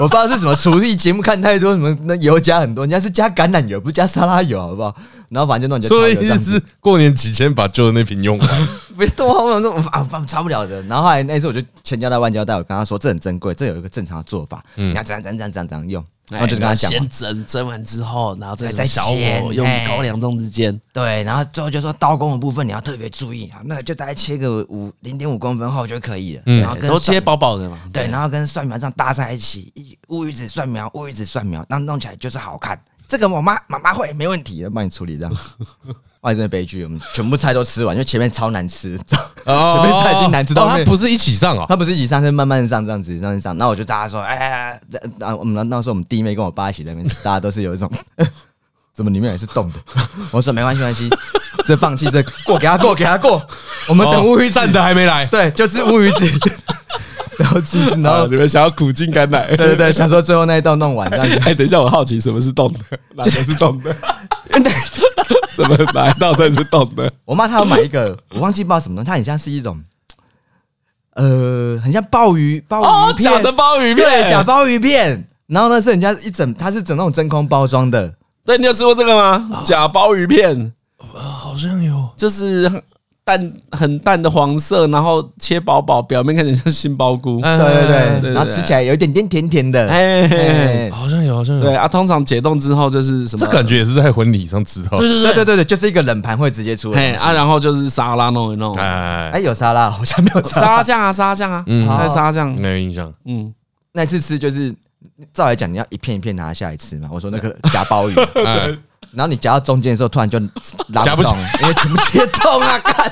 [0.00, 4.92] 我不知道是什么厨艺节目看太多，什么那油加很多，人家是加橄榄油，不是加沙拉油，好不好？
[5.28, 5.88] 然后反正就弄。
[5.88, 9.40] 所以意思是过年期间把旧的那瓶用完，别动啊！
[9.44, 10.82] 我说啊，差不了的。
[10.82, 16.04] 然后后来那次我就千交代万交代，我跟他说这很珍贵，这有一个正常的做法，你要怎样怎样怎样怎样用。
[16.30, 20.80] 然后就跟他讲，先蒸，蒸完之后，然后再再小火用高粱种之间。
[20.92, 26.42] 对，然后最后就说刀工的部分你要特别注意啊，那个就大概切个五零点五公分厚就可以了。
[26.46, 27.78] 嗯，然后都切薄薄的嘛。
[27.92, 32.80] 对，然后跟蒜苗这样搭在一起，乌鱼子蒜苗，乌鱼子蒜苗，那弄起来就是好看。
[33.10, 35.32] 这个我妈妈妈会没问题的，帮你处理这样。
[36.20, 38.96] 外真的悲剧，我们全部菜都吃完，因为前面超难吃，
[39.42, 40.68] 前面菜已经难吃到。
[40.68, 43.56] 他不是一起上哦，他不是一起上，是慢慢上这样子，这样上。
[43.58, 44.80] 那我就大家说，哎哎，
[45.18, 47.90] 然后我们那时候我们弟妹跟我爸一起在那边吃，大家都是有一种，
[48.94, 49.78] 怎么里面也是冻的？
[50.30, 51.08] 我说没关系，没关系，
[51.66, 53.42] 这放弃这过给他过给他过，
[53.88, 56.30] 我们等乌鱼站的还没来，对，就是乌鱼子。
[57.40, 61.08] 然后其实，然后你们想要苦尽甘来，对对对，想说最后那一道弄完。
[61.08, 62.80] 哎，等一下，我好奇什么是冻的，
[63.16, 63.96] 哪个是冻的？
[65.56, 67.10] 怎么哪一道才是冻的？
[67.24, 69.80] 我妈她要买一个，我忘记不知道什么东西，它很像是一种，
[71.14, 75.26] 呃，很像鲍鱼鲍鱼片，假的鲍鱼片，对，假鲍鱼片。
[75.46, 78.14] 然后呢，是人家一整，它是整那种真空包装的。
[78.44, 79.62] 对，你有吃过这个吗？
[79.64, 80.72] 假鲍鱼片，
[81.14, 82.70] 好像有，就是。
[83.24, 87.40] 淡很淡的黄色，然后切薄薄，表面看起来像杏鲍菇。
[87.40, 89.88] 对对对，然后吃起来有一点点甜甜的。
[89.88, 91.62] 哎，好像有，好像有。
[91.62, 93.46] 对啊，通常解冻之后就是什么？
[93.46, 94.98] 这感觉也是在婚礼上吃到。
[94.98, 96.90] 对对对对对对，就是一个冷盘会直接出。
[96.92, 98.74] 哎啊，然后就是沙拉弄一弄。
[98.74, 103.12] 哎，有沙拉，好像没有沙拉酱啊，沙拉酱啊，嗯，还有沙拉酱，没有印象。
[103.26, 103.52] 嗯，
[103.92, 104.74] 那次吃就是
[105.32, 107.08] 照来讲，你要一片一片拿下来吃嘛。
[107.12, 108.14] 我说那个夹鲍鱼。
[109.12, 110.38] 然后你夹到中间的时候，突然就
[110.94, 112.78] 拉不动，因为全部切痛啊！
[112.84, 113.10] 干，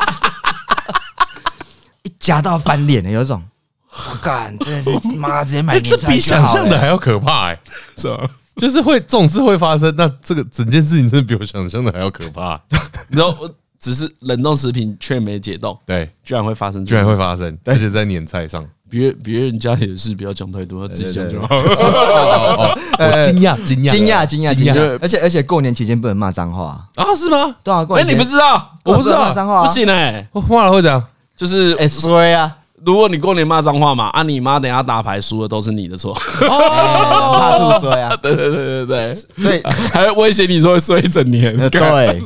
[2.02, 3.42] 一夹到翻脸的，有一种，
[3.90, 7.60] 我干，真的是 妈直接买年菜，这比想象的还要可怕哎，
[7.96, 8.28] 是吧？
[8.56, 12.60] 就是会这种事会发生，那这个整件事情真的比我想象的还要可怕。
[13.08, 13.48] 然后
[13.78, 18.68] 只是冷冻食品却没解冻，对，居然会发生，居然会发生，而且在碾菜上。
[18.90, 21.48] 别别人家里的事不要讲太多，自己讲就好。
[21.50, 24.98] 我 惊讶，惊讶，惊讶，惊讶，惊讶！
[25.00, 27.04] 而且而且过年期间不能骂脏话啊？
[27.16, 27.54] 是吗？
[27.62, 28.74] 对啊，过年哎，你不知道？
[28.84, 30.26] 我不知道骂脏话，不行哎！
[30.48, 31.02] 骂了会怎样？
[31.36, 32.56] 就是哎衰啊！
[32.84, 38.16] 如果你过年骂脏话嘛，啊你妈等下打牌输了都是你的错哦，怕输衰啊！
[38.22, 39.60] 对对对对对，所以
[39.92, 42.22] 还威胁你说会衰一整年，对。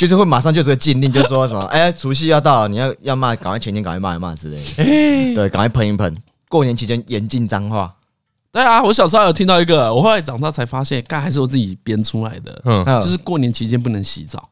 [0.00, 5.34] 就是会马上就是个禁令，就是说什么， 哎，除夕要到了，你要要骂，赶快前天赶快骂一骂之类的。
[5.34, 6.16] 对，赶快喷一喷。
[6.48, 7.94] 过年期间严禁脏话，
[8.50, 12.62] 对啊，我小时候有听到一个，我后来长大才发现，干还是我自己编出来的。
[12.64, 14.48] 嗯，就是过年期间不能洗澡。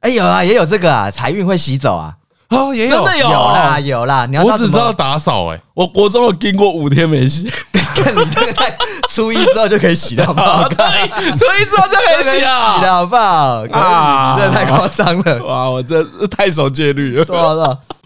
[0.00, 2.14] 哎，有啊，也有这个啊，财运会洗澡啊。
[2.50, 4.26] 哦，也有，真的有啦，有啦。
[4.26, 8.76] 你要我只知道打扫，哎，我国中有经过五天没洗，看你这个太
[9.08, 10.68] 初一之后就可以洗了，好不好？
[10.68, 13.64] 初一初一之后就可以洗了，洗了，好不好？
[13.70, 17.24] 啊， 这太夸张了，哇，我这太守戒律了。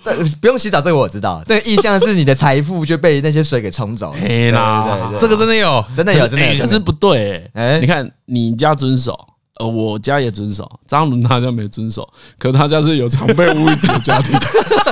[0.04, 1.42] 对，不用洗澡，这个我知道。
[1.46, 4.18] 这个意象是你的财富就被那些水给冲走了。
[4.20, 7.50] 嘿啦，对对，这个真的有，真的有，真的有，可是不对。
[7.54, 9.18] 哎，你看你家遵守。
[9.60, 14.36] 呃，我家也遵守，张伦他家没遵守，可他家是有常被污渍的家庭，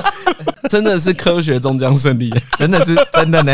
[0.71, 3.53] 真的是科学终将胜利， 真的是真的呢。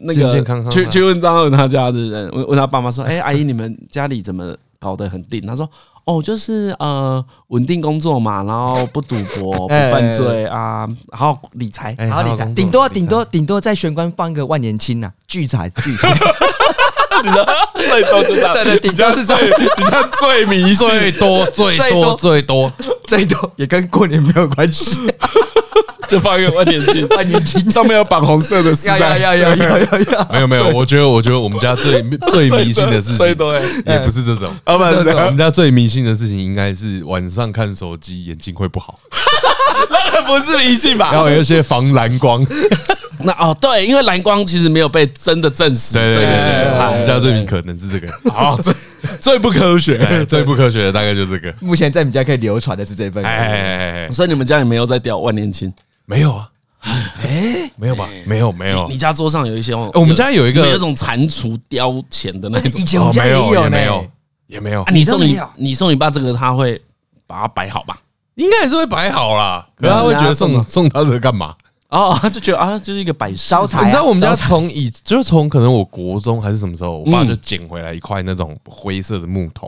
[0.00, 5.68] 那个去去问张伦他家的人，问问他爸妈说：“哎，阿姨，你们家里怎么搞得很定？”他说
[6.04, 16.14] ：“哦，就是呃，稳定工作嘛，然后不赌博， 不犯罪啊，然后理财，然后理财，顶多顶多顶多在玄关放一个万年青呐，聚财聚财。”
[17.26, 19.36] 你知道最多就这样，对对，顶多是最，
[19.78, 22.16] 你看最迷信，最多最多。
[22.16, 22.72] 最多
[23.06, 24.96] 最多，也跟过年没有关系，
[26.08, 27.68] 就放一个万年青，万年青。
[27.70, 38.98] 上面有绑红色的丝带，要要要要要要，没有没有，我觉得我觉得我们家最最迷信的事情，最多也不是这种，啊不是，我们家最迷信的事情应该是晚上看手机眼睛会不好，
[39.90, 41.10] 那个不是迷信吧？
[41.12, 42.46] 要有一些防蓝光。
[43.24, 45.94] 那哦，对，因为蓝光其实没有被真的证实。
[45.94, 48.12] 对对对对，我们家最迷可能是这个。
[48.30, 48.74] 好，最
[49.20, 51.54] 最不科学，最不科学的大概就是这个。
[51.60, 53.24] 目前在你们家可以流传的是这份。
[53.24, 55.72] 哎，所以你们家也没有在雕万年青？
[56.04, 56.50] 没有啊？
[57.22, 58.08] 哎，没有吧？
[58.26, 58.86] 没有没有。
[58.88, 59.74] 你家桌上有一些？
[59.74, 62.70] 我们家有一个有那种蟾蜍雕钱的那种。
[62.80, 64.06] 以前我们家也有，也没有，
[64.46, 64.84] 也没有。
[64.92, 66.80] 你送你你送你爸这个，他会
[67.26, 67.96] 把它摆好吧？
[68.36, 69.66] 应该也是会摆好啦。
[69.76, 71.54] 可是他会觉得送送他这个干嘛？
[71.96, 73.84] 哦，就觉得啊，就是一个摆招财。
[73.84, 79.66] 你知道我们家从以就是从可能我国中还是什么时候，我爸就捡回来一块那种灰色的木头，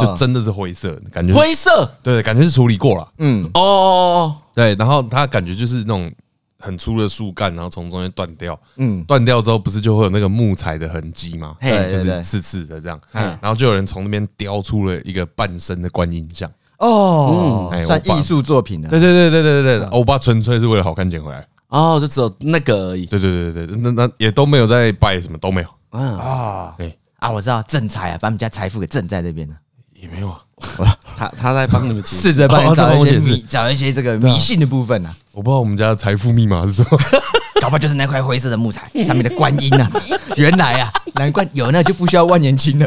[0.00, 3.08] 就真的是灰色，感觉灰色，对，感觉是处理过了。
[3.18, 6.10] 嗯，哦，对，然后他感觉就是那种
[6.58, 11.56] 很粗的树干，然后从中间断掉，嗯，断掉之后不是就会有那个木材的痕迹吗？
[11.62, 16.50] 就是刺刺的这样，然后就有人从那边雕出了一个半身的观音像。
[16.78, 18.88] 哦，算艺术作品的。
[18.88, 21.46] 对对对对对对对，我爸纯粹是为了好看捡回来。
[21.72, 23.06] 哦，就只有那个而已。
[23.06, 25.68] 对对对对，那那也都没有在拜什么，都没有。
[25.92, 29.54] 嗯啊，对啊，我知道正财啊，把我们家财富给正在那边了。
[29.94, 30.44] 也没有啊，
[31.16, 35.08] 他他在帮你们试着帮你找一些迷，找一些这个迷信的部分呢。
[35.32, 36.98] 我不知道我们家财富密码是什么，
[37.62, 39.90] 搞不好就是那块灰色的木材上面的观音啊。
[40.36, 42.86] 原来啊，难怪有那就不需要万年青了。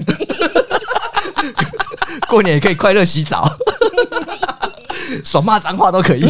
[2.29, 3.49] 过年也可以快乐洗澡，
[5.23, 6.25] 爽骂脏话都可以。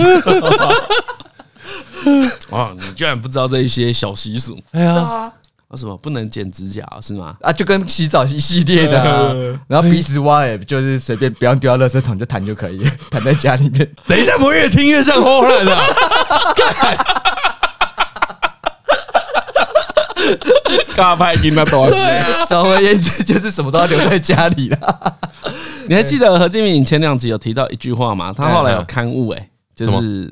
[2.52, 2.74] 哇！
[2.78, 4.58] 你居然不知道这一些小习俗？
[4.72, 5.34] 哎呀，啊
[5.76, 7.36] 什么不能剪指甲是吗？
[7.41, 13.89] 啊，就跟洗澡一系列的， 然后鼻屎挖也就是随便不要丢到垃圾桶就弹就可以， 弹在家里面。
[14.08, 15.78] 等一下，我越听越像后来的。
[20.96, 21.91] 嘎拍音那多少？
[21.91, 25.18] 对啊，总而言之就是什么都要留在家里了。
[25.88, 28.34] 你还记得何建明前两集有提到一句话吗？
[28.36, 30.32] 他后来有刊物哎，就是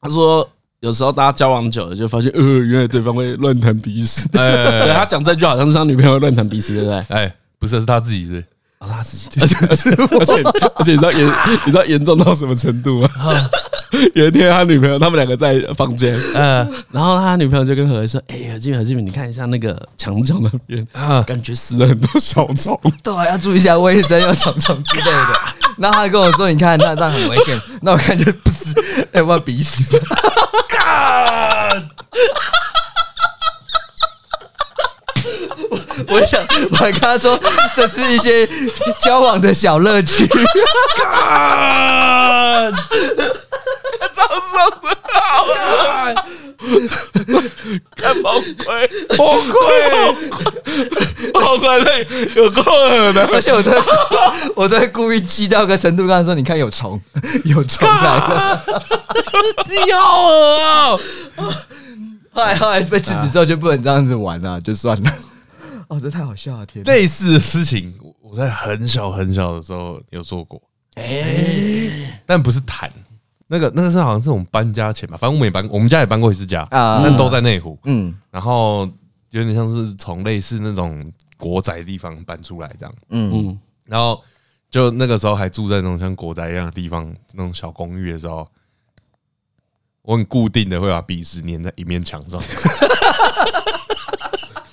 [0.00, 0.48] 他说。
[0.84, 4.28] 有时候大家交往久了，就发现，呃，原来对方会乱弹鼻屎。
[4.32, 6.98] 对他讲这句好像是他女朋友乱弹鼻屎，对不对？
[7.08, 8.44] 哎，不是，是他自己是，是
[8.86, 9.30] 他自己。
[10.20, 10.42] 而且
[10.76, 11.26] 而且你知道严
[11.64, 13.08] 你知道严重到什么程度吗？
[14.14, 25.32] 有一天他女朋友他们两个在房间， 嗯，然后他女朋友就跟何伟说：“哎，何静何志敏，你看一下那个墙角那边，啊，感觉死了很多小虫， 对，啊要注意一下卫生，有虫虫之类的。”
[25.76, 29.98] 然后他还跟我说：“你看，那这样很危险。”那我看就不是，哎，我要鼻屎。
[36.14, 37.36] 我我想，我还跟他说，
[37.74, 38.48] 这是一些
[39.00, 40.28] 交往的小乐趣。
[40.96, 42.72] 干，
[44.14, 45.44] 早上的好，
[47.96, 50.14] 干崩溃，崩溃，
[51.40, 53.72] 好快累，有够恶的，而且我在，
[54.54, 57.00] 我在故意激到个程度，跟他说：“你看有虫，
[57.44, 58.62] 有虫来了，
[59.68, 60.96] 你好恶啊！”
[62.32, 65.10] 后来后来被制止之后就不能这样子玩了，就算了。
[65.94, 66.66] 哦，这太好笑了！
[66.66, 70.60] 天，类似的事情我在很小很小的时候有做过，
[70.96, 72.92] 哎，但不是谈
[73.46, 78.90] 那个那个是好像是我们搬家前吧，反正我们也搬，我们家也搬过一次家啊，但都在内湖，嗯，然后
[79.30, 83.30] 有点像是从类似那种国宅的地方搬出来这样，嗯。
[83.32, 84.20] 嗯，然后
[84.70, 88.44] 就那个时候还住在那种像国宅一样的地方，那种小公寓的时候。
[90.06, 92.38] 我很固定的会把鼻屎粘在一面墙上，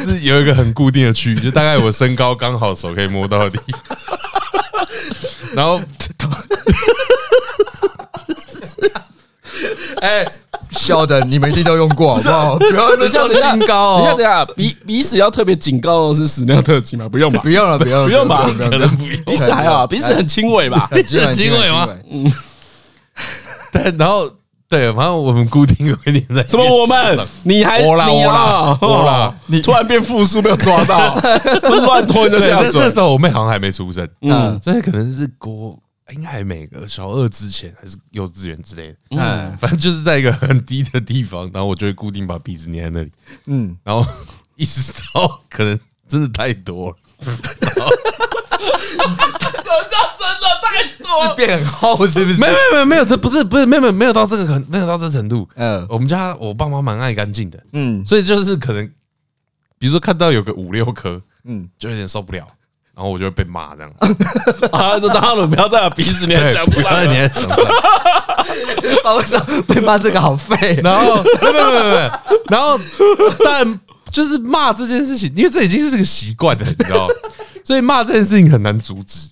[0.00, 3.58] 是有一个很固定的区域，就大概我身高刚好手可以摸到底，
[5.54, 5.80] 然后，
[10.00, 10.26] 哎，
[10.70, 12.56] 笑的你们一定都用过好不好？
[12.58, 14.02] 不要那么身高哦。
[14.02, 17.08] 等下等下，鼻鼻屎要特别警告的是屎尿特辑吗？
[17.08, 17.40] 不用吧？
[17.42, 18.50] 不用了，不用不用吧？
[18.58, 19.24] 可能不用。
[19.24, 20.88] 鼻屎还好，鼻屎很轻微吧？
[20.90, 21.88] 很轻微吗？
[22.10, 22.32] 嗯。
[23.72, 24.30] 但然后。
[24.70, 26.46] 对，反正我们固定会黏在。
[26.46, 26.64] 什么？
[26.64, 27.26] 我们？
[27.42, 27.82] 你还？
[27.82, 29.34] 我啦，我啦，我啦！
[29.46, 31.16] 你突然变复数，没有抓到，
[31.84, 32.80] 乱吞就下水。
[32.80, 35.76] 那时候我妹好像还没出生，嗯，所以可能是国，
[36.12, 38.94] 应该还没个小二之前，还是幼稚园之类的。
[39.10, 43.10] 嗯，反正就是在一个很低的地方，然后我就会固定把鼻子黏在那里。
[43.46, 44.08] 嗯，然后
[44.54, 45.76] 意识到可能
[46.08, 46.96] 真的太多了。
[47.22, 47.30] 什
[49.70, 51.28] 么叫真的太多？
[51.28, 52.40] 是变很厚是不是？
[52.40, 55.48] 没有没有没有没有，这不是不是没有没有没有到这个很没有到这个程度。
[55.54, 57.58] 嗯，我们家我爸妈蛮爱干净的。
[57.72, 58.86] 嗯，所以就是可能，
[59.78, 62.46] 比如说看到有个五六颗，嗯，就有点受不了，
[62.94, 63.92] 然后我就会被骂这样。
[64.72, 69.16] 啊，说张翰伦不要再把鼻屎黏墙上了，黏墙上。
[69.16, 70.78] 为什么被骂这个好废？
[70.82, 72.10] 然后没有没有没有没有，
[72.48, 72.78] 然后
[73.44, 73.80] 但
[74.10, 77.08] 就是骂这件事情，因为这已经是个习惯了，你知道。
[77.64, 79.28] 所以骂这件事情很难阻止，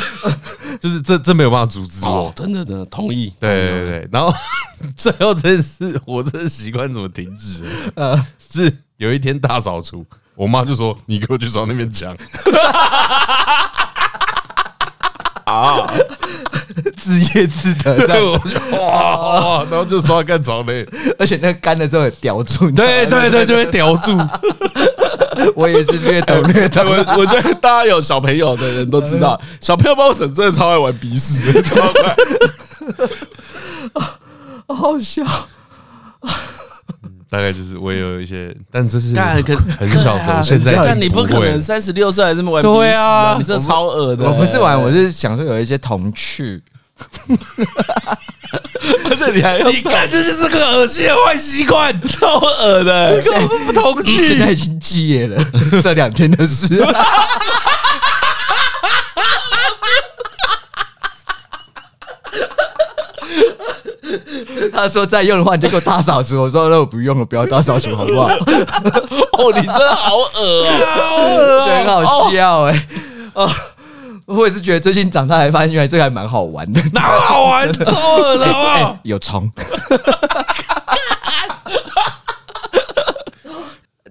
[0.80, 3.32] 就是这这没有办法阻止我，真的真的同意。
[3.38, 4.32] 对对对，然后
[4.96, 7.64] 最后这件事，我这个习惯怎么停止？
[7.94, 10.04] 呃，是有一天大扫除，
[10.34, 12.16] 我妈就说：“你给我去扫那边墙。”
[15.44, 15.86] 啊，
[16.96, 20.84] 自业自得，对，我就哇，然后就刷干草嘞，
[21.18, 24.16] 而且那个干了之后叼住，对对对，就会叼住。
[25.54, 32.16] 我也是略懂 略懂，我我觉得大家有小朋友的人都知道，小朋友抱枕真的超爱玩鼻屎， 超爱，
[34.74, 35.24] 好笑。
[37.30, 40.40] 大概就是我也有一些，但这是很小的。
[40.40, 43.34] 现在但你不可能三十六岁还这么玩鼻屎啊！
[43.36, 44.24] 你这超恶的。
[44.24, 46.62] 我不是玩，我是想说有一些童趣。
[49.10, 53.16] 而且你还要，你看这就是个恶心的坏习惯， 超恶的。
[53.16, 54.28] 你跟我说什么童趣？
[54.28, 55.42] 现在已经戒了，
[55.82, 56.84] 这两天的事。
[64.72, 66.40] 他说再用的话，你就给我大扫除。
[66.40, 68.26] 我说那我不用了，不要大扫除，好不好？
[68.28, 72.88] 哦，你真的好恶哦，好恶，很好笑哎。
[73.34, 73.50] 哦，
[74.26, 76.80] 我也是觉得最近长大才发现，原来这个还蛮好玩的。
[76.92, 77.72] 哪好玩？
[77.84, 78.98] 超恶的啊！
[79.02, 79.50] 有虫。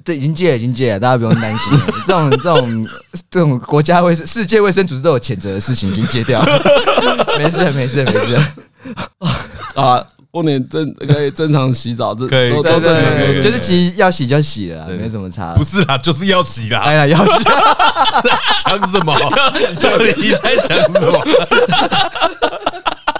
[0.06, 1.72] 这已经戒了，已经戒了，大家不用担心。
[2.06, 2.88] 这种这种
[3.30, 6.62] 这种国家卫生、世界卫生组织都有谴责的事情，已经戒掉了。
[7.40, 8.38] 没事，没事，没事。
[9.76, 15.54] 啊，过年正可以正常洗澡，这可以，对对对，就是其实要洗就洗了，没什么差。
[15.54, 16.80] 不是啦，就是要洗啦。
[16.80, 17.44] 哎呀，要洗，
[18.66, 19.14] 讲什么？
[19.78, 21.24] 叫你在讲什么？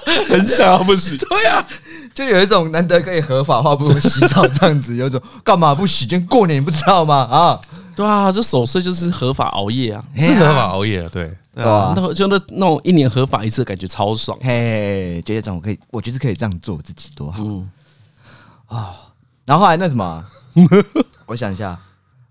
[0.28, 1.16] 很想要不洗。
[1.16, 1.64] 对呀，
[2.12, 6.06] 就有一种难得可以合法化不用洗澡这样子，有种干嘛不洗？
[6.06, 7.28] 今天过年你不知道吗？
[7.30, 7.60] 啊，
[7.94, 11.08] 对啊，这守岁就是合法熬夜啊，是合法熬夜啊，
[11.54, 11.64] 对。
[11.64, 14.38] 吧啊，那就那那种一年合法一次，感觉超爽。
[14.42, 17.42] 嘿，觉得这种可以，我就是可以这样做自己多好。
[17.44, 17.70] 嗯，
[18.66, 18.94] 啊，
[19.46, 20.24] 然后后来那什么，
[21.26, 21.78] 我想一下。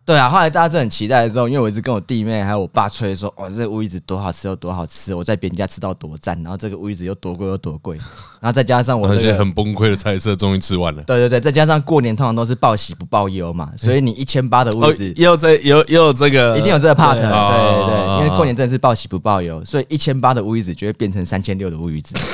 [0.06, 7.96] 对啊，后来大家真的很期待的时候，因为我一直跟我弟妹还有我爸吹说，哇，这个乌鱼子多好吃，有多好吃，我在别人家吃到多赞，然后这个乌鱼子又多贵又多贵，
[8.42, 11.02] 然后再加上我那些很崩溃的菜色，终于吃完了。
[11.04, 22.14] 对对对，再加上过年通常都是报喜不报忧嘛，所以你一千八的乌鱼子也有这有也有这个，一定有这个 part，对对对，因为过年真的是报喜不报忧，所以一千八的乌鱼子就会变成三千六的乌鱼子。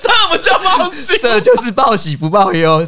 [0.00, 2.84] 这不叫报喜， 这就是报喜不报忧，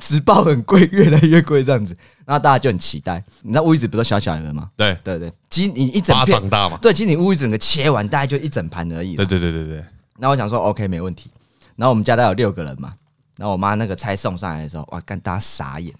[0.00, 1.96] 只报很贵，越来越贵这样子。
[2.26, 4.68] 然后大家就很期待，你知道乌鱼子不都小小的吗？
[4.76, 9.14] 对对对，其实你一整片长大嘛，对，其实你乌鱼整个切完，大概就一整盘而已。
[9.14, 9.76] 对对对对对。
[10.18, 11.30] 然后我想说，OK，没问题。
[11.76, 12.94] 然后我们家大概有六个人嘛，
[13.36, 15.94] 然后我妈那个菜送上来的时候，哇，干大家傻眼，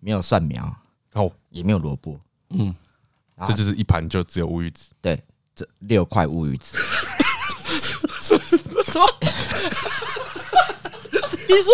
[0.00, 0.76] 没有蒜苗，
[1.14, 2.74] 哦，也没有萝卜，嗯，
[3.46, 4.90] 这就是一盘就只有乌鱼子。
[5.00, 5.18] 对，
[5.54, 6.76] 这六块乌鱼子。
[8.20, 8.36] 什
[8.98, 9.06] 么？
[11.48, 11.72] 你说？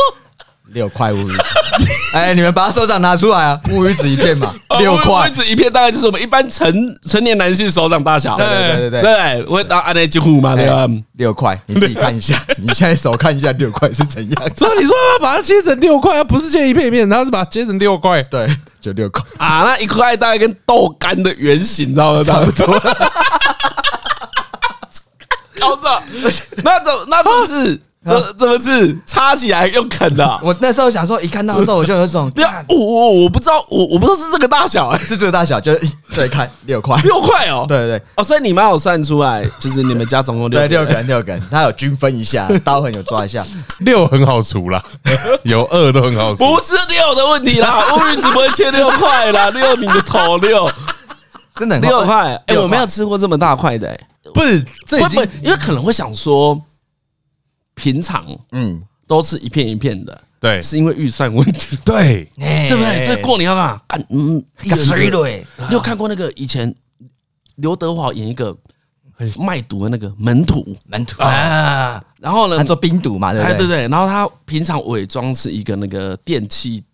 [0.72, 1.42] 六块乌鱼子，
[2.14, 3.60] 哎，你们把手掌拿出来啊！
[3.70, 5.24] 乌鱼子一片嘛，六块。
[5.24, 8.36] 乌鱼子一片大概就是我们一般成成年男性手掌大小。
[8.36, 10.86] 对对对对对，我拿按那几乎嘛，对吧？
[11.14, 14.42] 六块，你自己看一下，你现在手看一下六块是怎样。
[14.56, 18.22] 所以你说要把它切成六块，不是切一片一片，然后是把它切成六块。
[18.24, 18.46] 对，
[18.80, 22.22] 就六块啊，那一块大概跟豆干的圆形，你知道吗？
[22.24, 22.66] 差不多。
[25.58, 25.86] 高子，
[26.62, 27.80] 那种那种是。
[28.02, 28.96] 怎怎么是？
[29.04, 30.40] 插起来又啃的。
[30.42, 32.32] 我那时候想说，一看到的时候我就有一种，
[32.68, 35.78] 我我我不知道，我我不知道是这个大小，是这个大小，就
[36.08, 37.66] 再看六块， 六块哦。
[37.68, 43.44] 对对对，哦，所以你妈有算出来，就是你们家总共六对六根六根，他有均分一下， 刀痕有抓一下，
[43.80, 44.82] 六很好除啦，
[45.42, 46.38] 有二都很好除。
[46.38, 50.70] 不是六的问题啦，乌鱼只不会切六块啦，六你的头六，
[51.54, 52.34] 真的六块。
[52.46, 54.00] 哎，我没有吃过这么大块的，哎，
[54.32, 56.58] 不是，这不因为可能会想说。
[57.80, 63.06] 平常嗯都是一片一片的，对，是因为预算问题， 对，对不对？
[63.06, 63.82] 所以过年要干嘛？
[63.88, 64.44] 干嗯，
[64.84, 65.44] 水对。
[65.56, 66.72] 你有看过那个以前
[67.56, 68.54] 刘德华演一个
[69.38, 73.56] 卖毒的那个门徒，门徒啊，然后呢，他做冰毒嘛，对不对？
[73.56, 73.88] 对对。
[73.88, 76.84] 然后他平常伪装是一个那个电器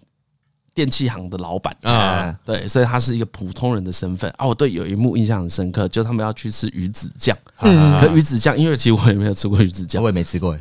[0.73, 4.47] 电器行的老板啊，对，所以他是一个普通人的身份啊。
[4.47, 10.57] 我对有一幕印象很深刻，就他们要去吃鱼子酱，嗯，可鱼子酱，因为其实我也没有吃过鱼子酱，我也没吃过。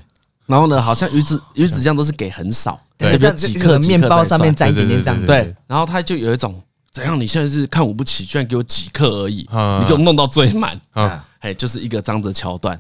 [0.46, 5.26] 然后呢，好像鱼子鱼子酱都是给很少，对，就几颗面包上面沾一点点这样。
[5.26, 7.20] 对，然后他就有一种怎样？
[7.20, 11.26] 你现在是看我不起，居然给我几克而已，你给我弄到最满啊！
[11.40, 12.80] 哎，就是一个这样的桥段。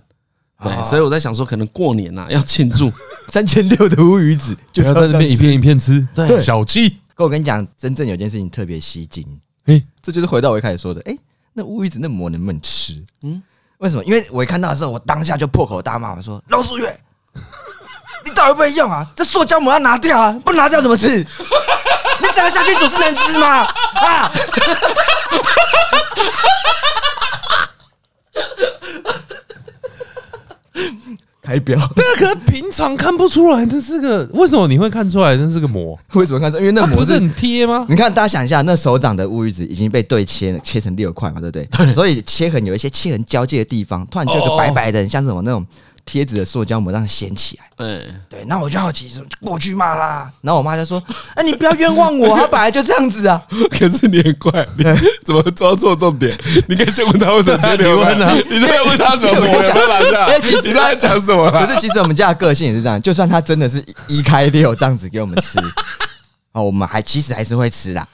[0.63, 2.91] 对，所以我在想说，可能过年呐要庆祝
[3.29, 6.07] 三千六的乌鱼子， 就要在那边一片一片吃。
[6.15, 6.97] 对，小气。
[7.13, 9.25] 可我跟你讲，真正有件事情特别吸睛，
[9.65, 11.17] 哎，这就是回到我一开始说的，哎，
[11.53, 13.03] 那乌鱼子那膜能不能吃？
[13.23, 13.41] 嗯，
[13.79, 14.03] 为什么？
[14.05, 16.97] 因为我一看到的时候，我当下就破口大骂，我说老鼠月。
[18.25, 19.05] 你到底会不会用啊？
[19.15, 20.35] 这塑胶膜要拿掉啊！
[20.43, 21.07] 不拿掉怎么吃？
[22.21, 23.67] 你整个下去煮是能吃吗？
[23.95, 24.31] 啊！
[31.43, 35.37] 开表对啊，可是平常看不出来，这是个为什么你会看出来？
[35.37, 35.95] 这是个膜？
[36.13, 36.61] 为什么看出来？
[36.61, 37.85] 因为那膜是很贴吗？
[37.87, 41.63] 你看，大家想一下，那手掌的乌鱼子已经被对切了切成六块嘛，对不对？
[41.65, 41.93] 对。
[41.93, 45.63] 所以切痕有一些切痕交界的地方，突然就有个白白的，像什么那种。
[46.05, 51.01] 贴纸的塑胶膜让它掀起来，嗯，对，那我就好奇说过去骂啦，然后我妈就说
[51.33, 53.41] ：“哎，你不要冤枉我，他 本来就这样子啊。”
[53.71, 54.83] 可是你很怪， 你
[55.25, 56.37] 怎么抓错重点？
[56.69, 58.31] 你可以先问他为什么切六块呢？
[58.49, 60.25] 你再 问他什么膜有没有拿下？
[60.25, 61.49] 哎，其实你在讲什么？
[61.51, 65.57] 可是其实我们家的个性也是这样，就算他真的是一开六这样子给我们吃，
[66.53, 68.07] 哦，我们还其实还是会吃啦。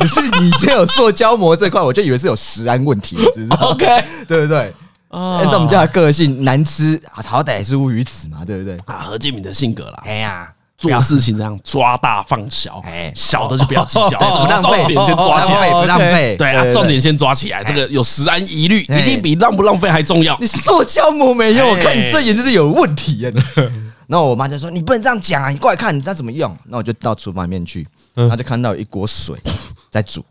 [0.00, 4.74] 只是你这有塑胶膜这块，我就以为是有食安问题，只是 OK，对不对？
[5.10, 8.76] 按照我们家的个性，难吃好歹也是乌鱼子嘛，对不对？
[8.86, 20.36] 啊，何建敏的性格啦，哎呀，做事情这样抓大放小，哎，小的就不要计较， 不浪费，重点先抓起来，不浪费，对啊，重点先抓起来，这个有食安疑虑，一定比浪不浪费还重要。
[20.40, 23.32] 你塑胶膜没用，我看你这眼睛是有问题啊！
[24.08, 29.36] 然后我妈就说：“你不能这样讲啊，你过来看，那怎么用？”那我就到厨房里面去，然后就看到一锅水
[29.90, 30.24] 在煮。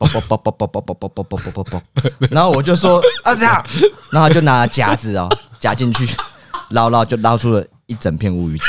[0.00, 1.82] 啵啵啵啵啵啵啵啵啵啵啵啵，
[2.30, 3.64] 然后我就说啊这样，
[4.10, 5.28] 然后他就拿夹子哦
[5.60, 6.08] 夹进去，
[6.70, 8.64] 捞捞就捞出了一整片乌鱼子。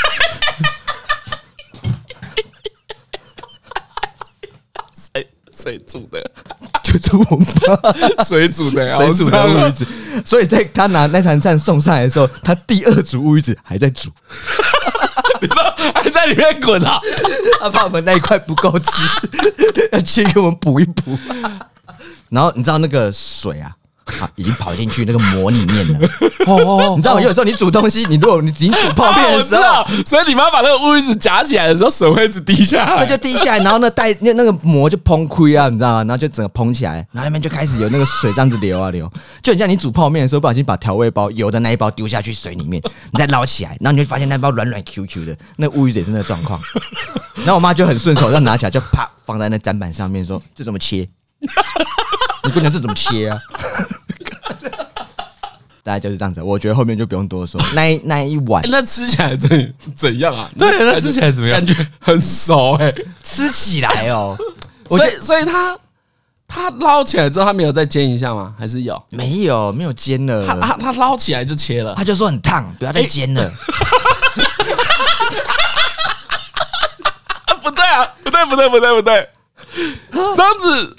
[4.94, 5.26] 谁
[5.56, 6.30] 谁煮的？
[6.82, 8.24] 就是我妈。
[8.24, 8.86] 谁煮的？
[8.96, 9.86] 谁煮的乌鱼子？
[10.24, 14.10] 所以在他拿那盘菜送上来的时候，他第二组乌鱼子还在煮。
[15.42, 15.62] 你说
[15.94, 17.00] 还在里面滚啊？
[17.60, 18.90] 他怕我们那一块不够吃，
[19.92, 21.18] 要切给我们补一补。
[22.30, 23.72] 然后你知道那个水啊？
[24.20, 26.08] 啊，已经跑进去那个膜里面了。
[26.46, 27.20] 哦哦，你知道吗？
[27.20, 35.98] 有时候你煮东西，你如果你已经煮泡面的时候，所以你妈把那个乌鱼子夹起来的时候，水会一直滴下来， 它就滴下来，然后那带那那个膜就膨开啊，你知道吗？
[35.98, 39.10] 然后就整个膨起来，然后那边就开始有那个水这样子流啊流，
[39.42, 42.82] 就很像你煮泡面的时候，不小心把调味包油的那一包丢下去水里面，
[43.12, 46.60] 你再捞起来，然后你就发现那包软软 Q Q 的，那乌鱼子也是那个状况。
[47.44, 51.08] 然后我妈就很顺手，这样拿起来就啪放在那砧板上面，说：“这怎么切？
[52.44, 53.38] 你姑娘这怎么切啊？”
[55.84, 57.60] 大概就是这样子，我觉得后面就不用多说。
[57.74, 60.48] 那一那一碗，那吃起来怎怎样啊？
[60.58, 61.58] 对，那吃起来怎么样？
[61.58, 62.92] 感觉很熟哎，
[63.24, 64.36] 吃起来哦。
[64.88, 65.76] 所以，所以他
[66.46, 68.54] 他捞起来之后，他没有再煎一下吗？
[68.58, 69.02] 还是有？
[69.10, 70.46] 没有，没有煎了。
[70.46, 73.50] 他他他捞起来就切了，他就说很烫，不要再煎了。
[77.62, 79.28] 不对啊，不对，不对，不对，不对，
[80.12, 80.96] 这样子。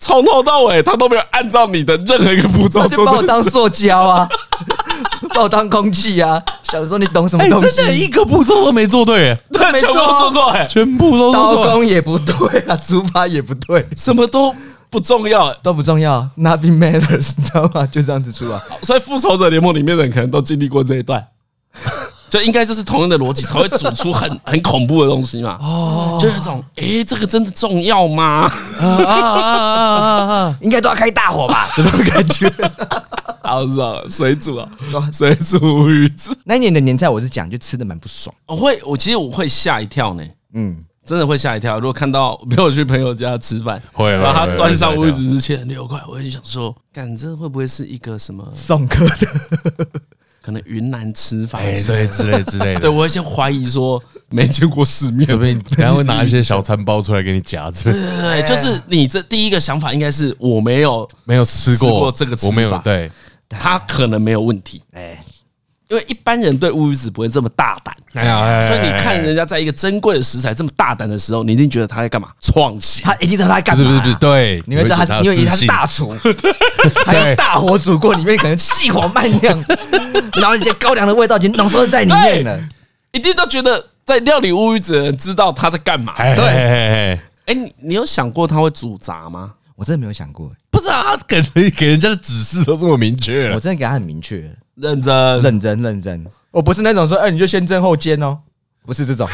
[0.00, 4.28] 从头到尾，他都没有按照你的任何一个步骤做，就把我当塑胶啊，
[5.34, 7.76] 把我当空气啊，想说你懂什么东西？
[7.76, 14.54] 真的一个步骤都没做对，对，全部做错，哎，全部都刀工也不对啊， 煮法也不对，什么都
[14.88, 17.86] 不重要，都不重要，Nothing matters，你知道吗？
[17.86, 18.58] 就这样子出来。
[18.82, 21.24] 所以复仇者联盟里面的人可能都经历过这一段。
[22.30, 25.58] 就应该就是同样的逻辑才会煮出很很恐怖的东西嘛。
[25.60, 28.50] 哦，就有一种，诶，这个真的重要吗？
[28.78, 30.56] 啊啊啊啊啊！
[30.62, 32.50] 应该都要开大火吧， 这种感觉。
[33.42, 34.68] 好爽，水煮啊，
[35.12, 36.30] 水煮乌鱼子。
[36.44, 38.32] 那一年的年菜我是讲，就吃的蛮不爽。
[38.46, 40.22] 我会，我其实我会吓一跳呢。
[40.54, 41.80] 嗯，真的会吓一跳。
[41.80, 49.86] 如果看到陪我去朋友家吃饭，会，然后他端上乌鱼子之前六块，我就想说，干，这会不会是一个什么送客的？
[50.42, 51.74] 可能云南吃法，对
[52.06, 52.80] 之类之类的。
[52.80, 57.84] 对，我会先怀疑说没见过世面，准备 等下会拿一些小餐包出来给你夹着。
[57.84, 63.10] 对对对，就是你这第一个想法应该是我没有没有吃过这个吃法，我没有对，
[63.48, 64.82] 他可能没有问题。
[64.92, 65.18] 哎。
[65.90, 72.28] 因为一般人对乌鱼子不会这么大胆，哎呀，所以你看人家在一个珍贵的食材这么大胆的时候，你一定觉得他在干嘛？
[72.40, 73.82] 创新，他一定知道他在干嘛？
[73.82, 76.14] 不是不是不是，对，你会知道他是，因为他是大厨，
[77.04, 79.64] 还有大火煮过，里面可能细火慢酿，
[80.34, 82.60] 然后一些高粱的味道已经浓缩在里面了，
[83.12, 86.14] 一定都觉得在料理乌鱼子的人知道他在干嘛。
[86.16, 89.54] 对，哎，你你有想过他会煮炸吗？
[89.76, 94.54] 我真的没有想过，不是啊，他给给人家的指示都这么明确，我真的给他很明确。
[94.74, 96.26] 认真，认真，认真。
[96.50, 98.38] 我不是那种说，哎，你就先蒸后煎哦，
[98.84, 99.26] 不是这种，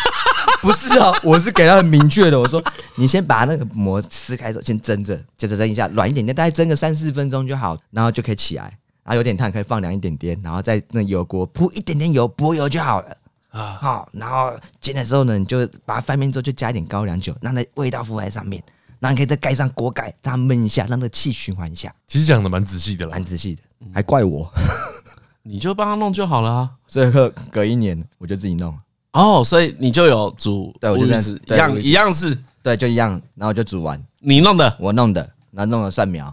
[0.62, 2.40] 不是哦，我是给他很明确的。
[2.40, 2.62] 我说，
[2.96, 8.72] 你先把那个膜撕开之后，先蒸着，接着蒸一下，软一点点，大概蒸个三四分钟就好，然后就可以起来。
[9.04, 13.16] 然后有点烫，可以放凉一点点，然后在那油锅铺一点点油，薄油就好了
[13.50, 13.78] 啊。
[13.80, 18.62] 好，然后煎的时候呢，你就把它翻面之后，就加一点高粱酒，让那味道浮在上面。
[19.00, 21.92] 然后你可以再盖上锅盖，让它焖一下，让那气循环一下。
[22.06, 23.62] 其实讲的蛮仔细的啦，蛮仔细的。
[23.92, 24.48] 还怪我，
[25.42, 26.70] 你就帮他弄就好了啊。
[26.86, 28.78] 所以隔隔一年我就自己弄
[29.10, 34.00] 哦，所以你就有煮，对，我就这样子一样一样是，对，就一样，然后就煮完。
[34.20, 36.32] 你弄的，我弄的，然后弄了蒜苗，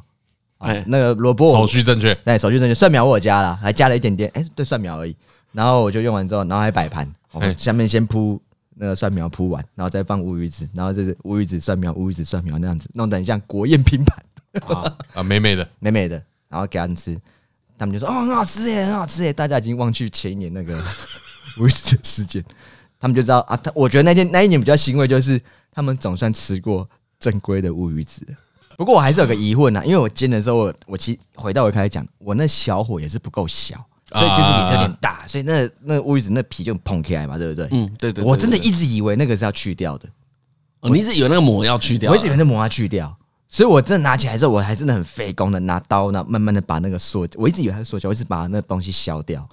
[0.59, 2.73] 哎，那个萝卜手续正确，对，手续正确。
[2.73, 5.15] 蒜苗我加了，还加了一点点，哎，对，蒜苗而已。
[5.51, 7.11] 然后我就用完之后，然后还摆盘，
[7.57, 8.41] 下面先铺
[8.75, 14.23] 那个蒜苗铺完，然后再放乌鱼子，然后这是乌鱼子蒜苗，乌鱼子蒜苗那样子弄得很像国宴拼盘
[14.67, 17.17] 啊啊，美美的， 美美的，然后给他们吃。
[17.77, 20.77] 他们就说：“哦，很好吃耶，很好吃耶！”大家已经忘去前一年那个
[21.61, 22.43] 乌鱼子事件，
[22.99, 23.55] 他们就知道啊。
[23.55, 25.41] 他我觉得那天那一年比较欣慰，就是
[25.71, 26.85] 他们总算吃过
[27.17, 28.21] 正规的乌鱼子。
[28.79, 33.75] 不过我还是有个疑问啊，因为我煎的时候，我我其实回到我开始讲，我那小火也是不够小，
[34.13, 37.67] 所以就是比这有点大，所以那那乌鱼子那皮就蓬起来嘛，对不对？
[37.71, 38.23] 嗯，对对。
[38.23, 40.07] 我真的一直以为那个是要去掉的，
[40.79, 43.13] 哦，你一直以为那个膜要去掉，我一直以为那膜要去掉。
[43.49, 49.45] 所以，我真的拿起来之后，我还真的很费工的拿刀，然后慢慢的把那个塑，我一直以为它是塑胶，我一直把那个东西削掉。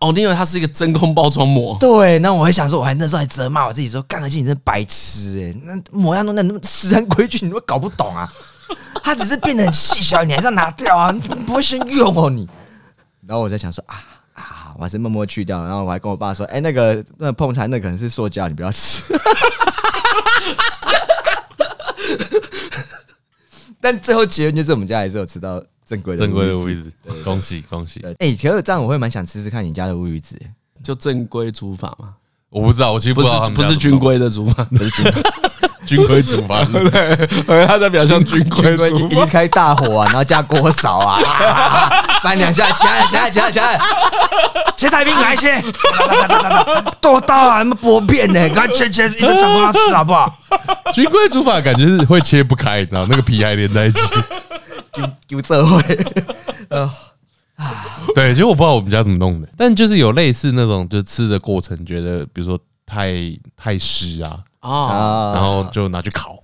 [0.00, 1.76] 哦，你以为它是一个真空包装膜？
[1.78, 2.18] 对。
[2.20, 8.32] 那我还想说，我还那时候还责骂我自己说，干而且你真白痴哎，那模样弄那那么死人规矩，你都搞不懂啊？
[9.04, 11.10] 它只是变得很细小，你还是要拿掉啊？
[11.12, 12.48] 你 不会先用哦你？
[13.26, 14.02] 然后我在想说啊
[14.32, 15.62] 啊，我还是默默去掉。
[15.62, 19.02] 然后我还跟我爸说，哎，那个那个碰餐那可能是塑胶，你不要吃。
[23.78, 26.90] 但最后结论就是，我们家还是有吃到正规的正规的乌鱼子，
[27.22, 28.00] 恭喜恭喜！
[28.18, 30.34] 哎，其实这样我会蛮想吃吃看你家的乌鱼子，
[30.82, 32.14] 就正规煮法嘛？
[32.48, 35.04] 我不知道，我其实不知道，不是军规的煮法，不是军
[35.86, 38.74] 军规煮法， 对，他在表现军规，
[39.10, 41.18] 一直开大火啊，然后加锅勺啊，
[42.22, 43.80] 翻两下，起来起来起来起来，
[44.76, 45.62] 切菜兵来切，
[47.00, 47.58] 多大啊？
[47.58, 48.48] 什么薄片呢？
[48.50, 50.32] 赶快切切，一个掌光吃好不好？
[50.92, 54.00] 军规煮法感觉是会切不开，然后那个皮还连在一起，
[54.92, 55.82] 就就这会，
[56.68, 56.90] 呃
[57.56, 57.74] 啊，
[58.14, 63.12] 对，其实我不知道我们家怎么弄的，但就是有类似那种，就吃的过程觉得，比如说太
[63.56, 64.38] 太湿啊，
[64.70, 66.40] 啊，然后就拿去烤。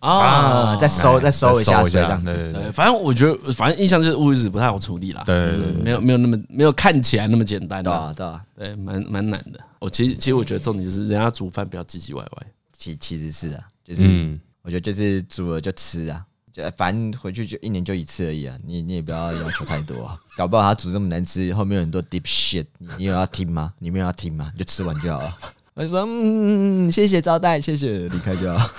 [0.00, 9.60] 啊，再收再收一下这样子，对，反正我觉得，反正印象就是乌鱼子不太好处理啦，对对，没有没有那么没有看起来那么简单，对啊对啊，对，蛮蛮难的。
[9.78, 12.46] 我其实其实我觉得重点就是人家煮饭不要唧唧歪歪。
[12.72, 23.74] 其其实是啊，就是我觉得就是煮了就吃啊，就反正回去就一年就一次而已啊，你你也不要要求太多啊， 搞不好他煮这么难吃，后面有很多 deep shit，你你有要听吗？
[23.78, 24.50] 你没有要听吗？
[24.54, 25.36] 你就吃完就好了。
[25.80, 28.70] 我就说嗯，谢谢招待，谢谢离开就好。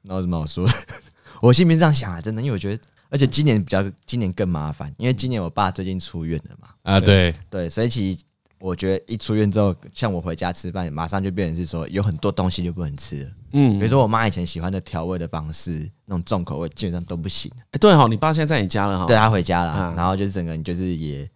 [0.00, 0.72] 那有什么好说的？
[1.42, 6.68] 我心里面这样想啊，真的，因为我觉得，而且今年比较，今年更麻烦，因为今年我爸最近出院了嘛。
[6.84, 8.18] 啊，对对，所以其实。
[8.60, 13.30] 我觉得一出院之后，像我回家吃饭，马上就变成是说有很多东西就不能吃了。
[13.52, 17.48] 嗯，比如说我妈以前喜欢的调味的方式，那种重口味基本上都不行。
[17.70, 19.04] 哎，对哈，你爸现在在你家了哈？
[19.06, 21.30] 对，他回家了，然后就是整个人就是也，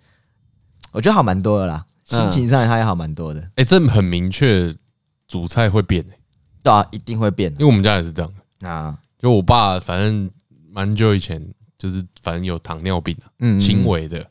[0.90, 3.40] 我觉得好蛮多的啦，心情上他也好蛮多的。
[3.54, 4.74] 哎，这很明确，
[5.32, 6.18] 煮菜会变哎，
[6.62, 8.30] 对啊，一定会变，因为我们家也是这样。
[8.60, 8.98] 啊。
[9.18, 10.30] 就我爸，反正
[10.70, 11.42] 蛮久以前
[11.78, 14.30] 就是反正有糖尿病啊，嗯，轻微的，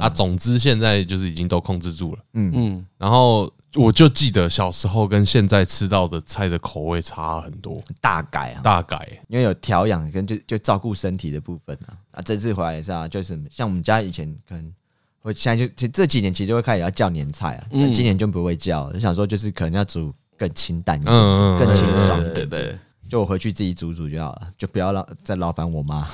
[0.00, 2.18] 啊，总之现在就是已经都控制住了。
[2.32, 2.52] 嗯。
[2.52, 11.94] 嗯，然后我就记得小时候跟现在吃到的菜的口味差很多，大改啊，大改，因为有调养跟就就照顾身体的部分啊。
[12.10, 14.74] 啊，这次回来也是啊，就是像我们家以前可能。
[15.22, 20.10] 我现在就其实这几年其实就会开始要叫年菜啊，嗯，今年就不会叫，就想说就是可能要煮
[20.40, 22.78] 更清淡一点，嗯，更清爽，对对，
[23.10, 26.08] 就我回去自己煮煮就好了，就不要让再劳烦我妈。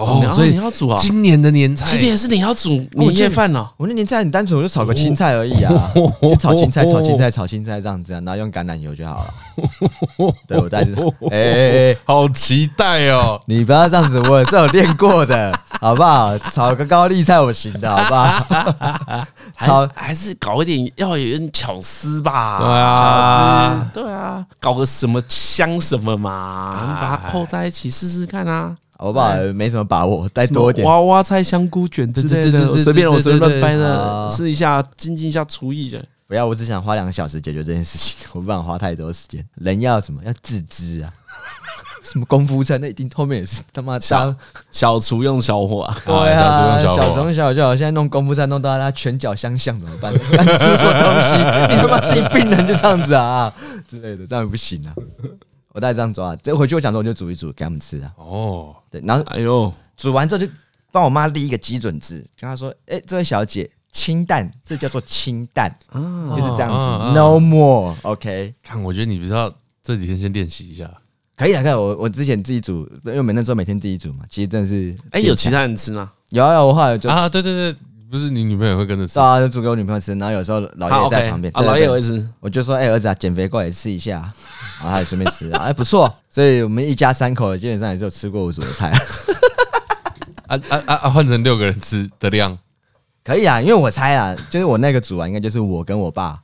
[0.00, 0.96] 哦，所以你要煮啊？
[0.98, 3.68] 今年的年菜，今年是你要煮年夜饭哦？
[3.76, 5.90] 我那年菜很单纯，我就炒个青菜而已啊，
[6.22, 9.34] 就炒青菜，炒青菜，炒青菜这样子啊，然后用橄榄油就好了。
[10.48, 10.92] 对，我带着，
[11.30, 13.40] 哎，好期待哦！
[13.46, 16.36] 你不要这样子，我也是有练过的，好不好？
[16.38, 19.26] 炒个高丽菜我行的，好不好？
[19.60, 22.56] 炒还是搞一点，要有点巧思吧？
[22.58, 28.74] 对啊，巧思，对啊，搞个什么香什么嘛，把它扣在一起试试看啊。
[29.00, 29.34] 好不好？
[29.54, 30.86] 没什么把握，带多一点。
[30.86, 36.04] 娃娃菜、香菇卷之类的，随便我随便乱掰的，试一下，精进一下厨艺的。
[36.26, 39.42] 不要，我只想花两个小时解决这件事情， 我不想花太多时间。
[39.54, 40.20] 人要什么？
[40.22, 41.10] 要自知啊！
[42.04, 42.76] 什么功夫菜？
[42.76, 44.34] 那一定后面也是他妈小
[44.70, 45.90] 小厨用小火。
[46.04, 47.74] 对啊，小厨小就好。
[47.74, 50.12] 现在弄功夫菜弄到他拳脚相向怎么办？
[50.30, 51.36] 干出什么东西？
[51.74, 53.50] 你他妈是一病人就这样子啊
[53.88, 54.92] 之类的，这样不行啊！
[55.72, 58.12] 我大概这样做啊，这回去我想说我就煮一煮给他们吃啊。
[58.16, 60.50] 哦，对，然后哎呦，煮完之后就
[60.90, 67.94] 帮我妈立一个基准值，跟她说：“哎，这位小姐，清淡，这叫做清淡，就是这样子，no more。
[68.02, 69.52] ”OK，看，我觉得你不知道
[69.82, 70.90] 这几天先练习一下，
[71.36, 76.10] 可以啊，看我我之前自己煮，因为我们那时候每天自己煮嘛，其实真的是，哎，有其他人吃吗？
[76.30, 77.78] 有啊，我后来就啊，对对对。
[78.10, 79.38] 不是你女朋友会跟着吃啊？
[79.38, 82.28] 就煮给我女朋友吃，然后有时候老爷在旁边啊，老爷也会吃。
[82.40, 84.34] 我就说：“哎，儿子啊，减肥过来吃一下。”
[84.80, 86.12] 然后他也顺便吃啊， 哎，不错。
[86.28, 88.90] 所以我们一家三口基本上也是有吃过我煮的菜。
[90.48, 91.10] 啊啊啊啊！
[91.10, 92.58] 换成六个人吃的量
[93.22, 96.40] 可以啊，因为我猜啊，就是我那个煮完应该就是我跟我爸，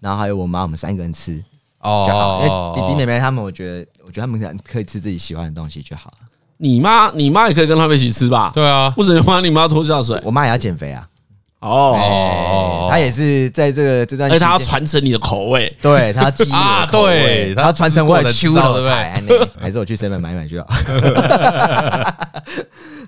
[0.00, 1.40] 然后还有我妈，我们三个人吃
[1.78, 2.42] 哦就好。
[2.42, 6.26] 因为弟弟妹妹他们，我觉得我觉得他们可可以吃自己喜欢的东西就好了。
[6.56, 8.50] 你妈，你妈也可以跟他们一起吃吧？
[8.52, 10.20] 对啊，为什么把你妈拖下水？
[10.24, 11.08] 我妈也要减肥啊。
[11.64, 19.22] 哦，他也是在这个这段，而且他要传承你的口味，对他记忆的口味， 她要传承我的秋的菜，
[19.58, 20.68] 还是我去 seven 买买就好。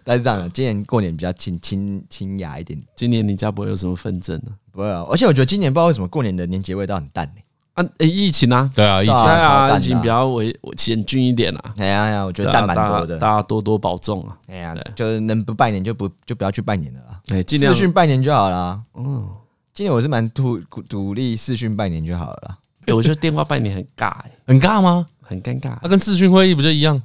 [0.02, 2.80] 但是这样，今年过年比较清清清雅一点。
[2.94, 4.52] 今年你家不会有什么纷争呢？
[4.72, 7.30] 不会啊，而且我觉得今年不知道为什么过年的年节味道很淡
[7.76, 11.74] 啊，疫情啊，对啊，疫情啊，疫情比较危险峻一点啊。
[11.76, 14.36] 哎呀呀，我觉得蛋蛮多的，大家多多保重啊。
[14.48, 17.20] 哎呀，就是能不拜年就不就不要去拜年了啦。
[17.28, 18.80] 哎，尽量视讯拜年就好了。
[18.94, 19.28] 嗯，
[19.74, 20.58] 今年我是蛮鼓
[20.90, 22.58] 鼓励视讯拜年就好了。
[22.86, 25.06] 哎，我觉得电话拜年很尬，哎，很尬吗？
[25.20, 25.76] 很尴尬。
[25.82, 27.00] 那跟视讯会议不就一样？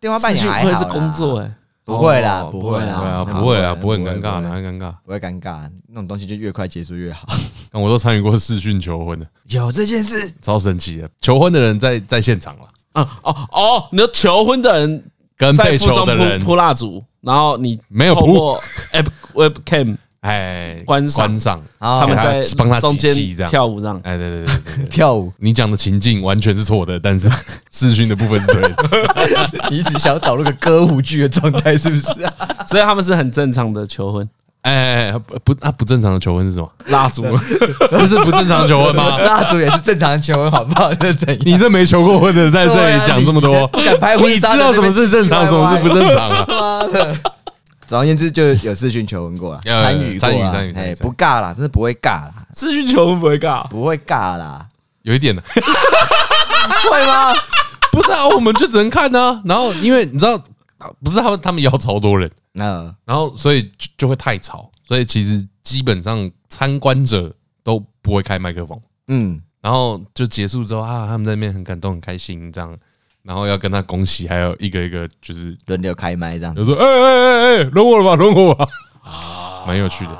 [0.00, 1.54] 电话拜年会是工作，哎。
[1.86, 4.92] 不会啦，不会啊，不会啊，不会很尴尬，哪会尴尬？
[5.04, 7.28] 不会尴尬，那种东西就越快结束越好。
[7.70, 11.08] 我都参与过视讯求婚的，有这件事，超神奇的。
[11.20, 15.04] 求婚的人在在现场了，啊哦哦，你说求婚的人
[15.36, 18.58] 跟被求的人扑蜡烛，然后你没有扑
[18.92, 19.96] ，App Webcam。
[20.26, 23.14] 哎，关上，关上，他们在帮他中间
[23.48, 24.00] 跳舞，这样。
[24.02, 25.32] 哎，对对对对，跳舞。
[25.38, 27.30] 你讲的情境完全是错的，但是
[27.70, 28.74] 视讯的部分是对的。
[29.70, 32.32] 你一直想导入个歌舞剧的状态，是不是啊？
[32.66, 34.28] 所以他们是很正常的求婚。
[34.62, 35.12] 哎，
[35.44, 36.68] 不，那不正常的求婚是什么？
[36.86, 37.22] 蜡烛，
[37.88, 39.16] 这是不正常的求婚吗？
[39.22, 40.92] 蜡烛也是正常的求婚，好不好？
[40.94, 41.38] 这怎样？
[41.44, 46.44] 你这没求过婚的，在这里讲这么多，不敢拍婚纱，你知道什么是正常，什么是不正常啊？
[46.48, 47.16] 妈的！
[47.86, 52.46] 总而言之，就有视讯求婚过 了，参与参与参与，哎，不尬啦，真的不会尬啦。
[52.54, 54.66] 视讯求婚不会尬，不会尬啦，
[55.02, 55.42] 有一点呢，
[56.90, 57.34] 会吗？
[57.92, 59.40] 不是啊，我们就只能看呢。
[59.44, 60.36] 然后，因为你知道，
[61.02, 67.32] 不是他们，他们也要超多人，嗯，然后所以就就会太吵，所以其实基本上参观者
[67.62, 72.76] 都不会开麦克风，嗯，然后就结束之后啊，他们在那边很感动、很开心这样。
[73.26, 78.68] 然后要跟他恭喜，还有一个一个就是轮流开麦这样，就说哎哎哎哎，轮我了吧，轮我吧，
[79.02, 80.16] 啊，蛮有趣的，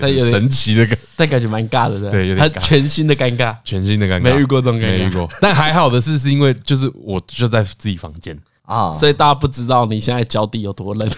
[0.00, 5.28] 但有点神奇的感，但感觉蛮尬的，对，有点全新的尴尬，全新的尴尬，没遇过这种尴尬，没遇过。
[5.40, 8.36] 但还好的是，是因为就是我就在自己房间。
[8.64, 11.08] 啊，所以大家不知道你现在脚底有多冷。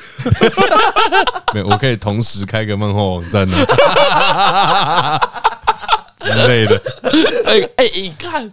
[1.55, 3.57] 没有，我可以同时开个漫画网站呢
[6.18, 6.83] 之类的。
[7.47, 8.51] 哎哎，你看。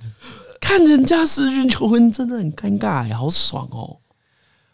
[0.62, 3.98] 看人家私讯求婚真的很尴尬哎，好爽哦！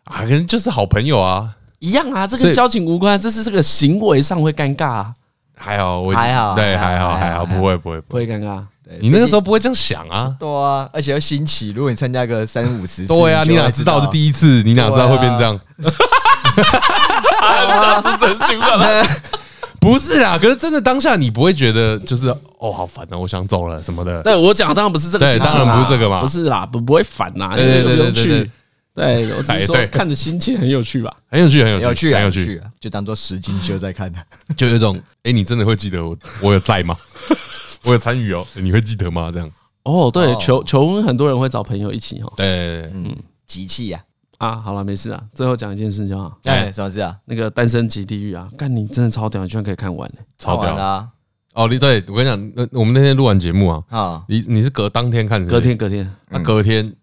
[0.03, 5.07] 啊，可能就是好朋友啊，一样啊，这跟交情无关，这是这个行为上会尴尬。
[5.55, 8.61] 还好，我还好，对，还好，还好，不会，不会，不会尴尬。
[9.01, 10.35] 你那个时候不会这样想啊？
[10.39, 11.71] 对啊，而且又新奇。
[11.71, 14.61] 如果你参加个三五十，对啊，你哪知道是第一次？
[14.63, 15.57] 你哪知道会变这样？
[15.57, 18.11] 哈哈哈哈哈！
[18.11, 18.77] 是真心话。
[19.79, 22.27] 不是啦，可是真的当下你不会觉得就是
[22.59, 24.21] 哦好烦啊，我想走了什么的。
[24.23, 28.49] 对我讲的当然不是这个，对，当然不是这个嘛，不是啦，不不会烦呐，对对对对对，
[28.93, 29.31] 对。
[29.37, 34.11] 我只是说看着心情很有趣吧，很有趣，很有有趣，很有趣，就当做实境秀在看。
[34.11, 34.19] 的，
[34.57, 36.97] 就有一种哎，你真的会记得我我有在吗？
[37.85, 39.29] 我有参与哦，你会记得吗？
[39.31, 39.49] 这样。
[39.83, 43.15] 哦，对，求求婚很多人会找朋友一起哦，对，嗯，
[43.45, 43.99] 集气呀。
[44.37, 45.23] 啊，好了，没事啊。
[45.33, 46.37] 最后讲一件事就好。
[46.43, 47.17] 哎，什么事啊？
[47.25, 51.09] 那个《单身即地狱》啊，干你真的超屌，你居然可以看完嘞，超屌啊！
[51.53, 56.95] 哦，你对我跟你讲，那我们那天录完节目啊，啊，你你是隔当天看，隔天隔天，那隔天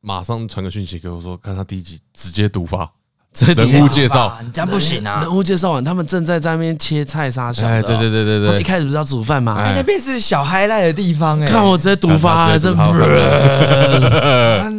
[0.00, 2.90] 马上传个讯息给我说，看他第一集直接毒发。
[3.34, 5.20] 人物介绍，你这样不行啊！
[5.20, 7.66] 人物介绍完，他们正在在那边切菜沙小。
[7.66, 9.54] 哎，对对对对对，一开始不是要煮饭吗？
[9.56, 11.46] 哎，那边是小 highlight 的地方哎。
[11.46, 12.74] 看我直接毒发，真。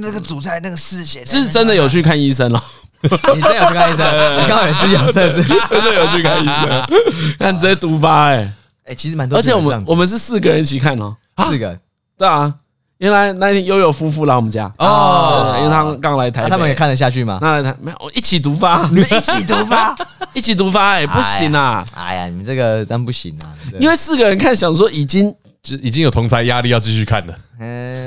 [0.02, 2.62] 那个煮菜那个嗜血，是真的有去看医生了。
[3.02, 4.44] 你真的有去看医生？
[4.44, 6.86] 你刚好也是有，这是真的有去看医生。
[7.38, 8.54] 看直接毒发哎
[8.88, 9.38] 哎，其实蛮多。
[9.38, 11.80] 而且我们我们是四个人一起看哦，四个。
[12.18, 12.54] 对啊。
[13.00, 17.40] 原来那天悠悠夫妇来我们家哦，因为他们刚来台北，他们也看得下去吗？
[17.42, 19.96] 那来台没有，一起毒发， 你们一起毒发，
[20.34, 21.86] 一起毒发，哎，不行啊！
[21.96, 23.48] 哎呀，你们这个真不行啊！
[23.80, 25.34] 因为四个人看，想说已经
[25.70, 27.36] 就已经有同才压力要继续看了，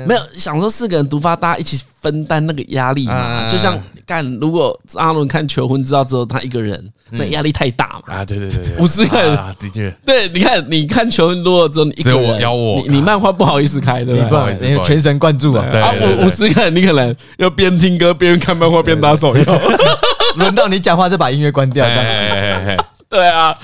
[0.05, 3.81] 没有想说四个人独发，大家一起分担那个压力嘛，就像。
[4.05, 8.15] 干，如果阿伦看求婚知道之后，他一个人，那压力太大嘛？
[8.15, 9.37] 啊，对对对对，五十个人。
[9.37, 14.29] 啊，的确，对，你看，你看求婚如果只有你一个人，邀我，你你漫画不好意思开，对不对？
[14.29, 15.65] 不好意思，全神贯注啊！
[15.71, 19.43] 啊，五五十个人，你可能要边听歌边看漫画边打手游，
[20.35, 22.65] 轮到你讲话再把音乐关掉，这样。
[22.65, 22.83] 子。
[23.07, 23.57] 对啊，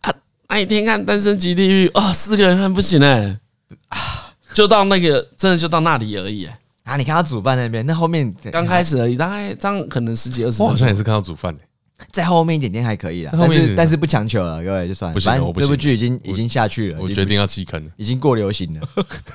[0.00, 0.12] 啊，
[0.48, 3.36] 那一天看《单身即地狱》啊，四个人看不行哎，啊，
[4.54, 6.58] 就到那个，真的就到那里而已哎。
[6.84, 6.98] 啊！
[6.98, 10.62] 你看他煮饭那边，那后面刚开始而已，大概这样可能十几二十。
[10.62, 11.60] 我好像也是看到煮饭的，
[12.12, 15.18] 在后面一点点还可以了，但是但是不强求了，各位就算了。
[15.18, 18.86] 反正这部剧已经已经下去了，我决定要弃坑了，已经过流行了，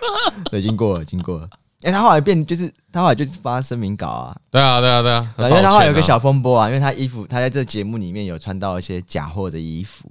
[0.51, 1.49] 对，已经过了，已经过了。
[1.81, 10.07] 哎，他后来变就是他后来就是发声明稿啊，对啊，对啊，对啊，因为他后来有个小风波啊，因为他衣服他在这节目里面有穿到一些假货的衣服。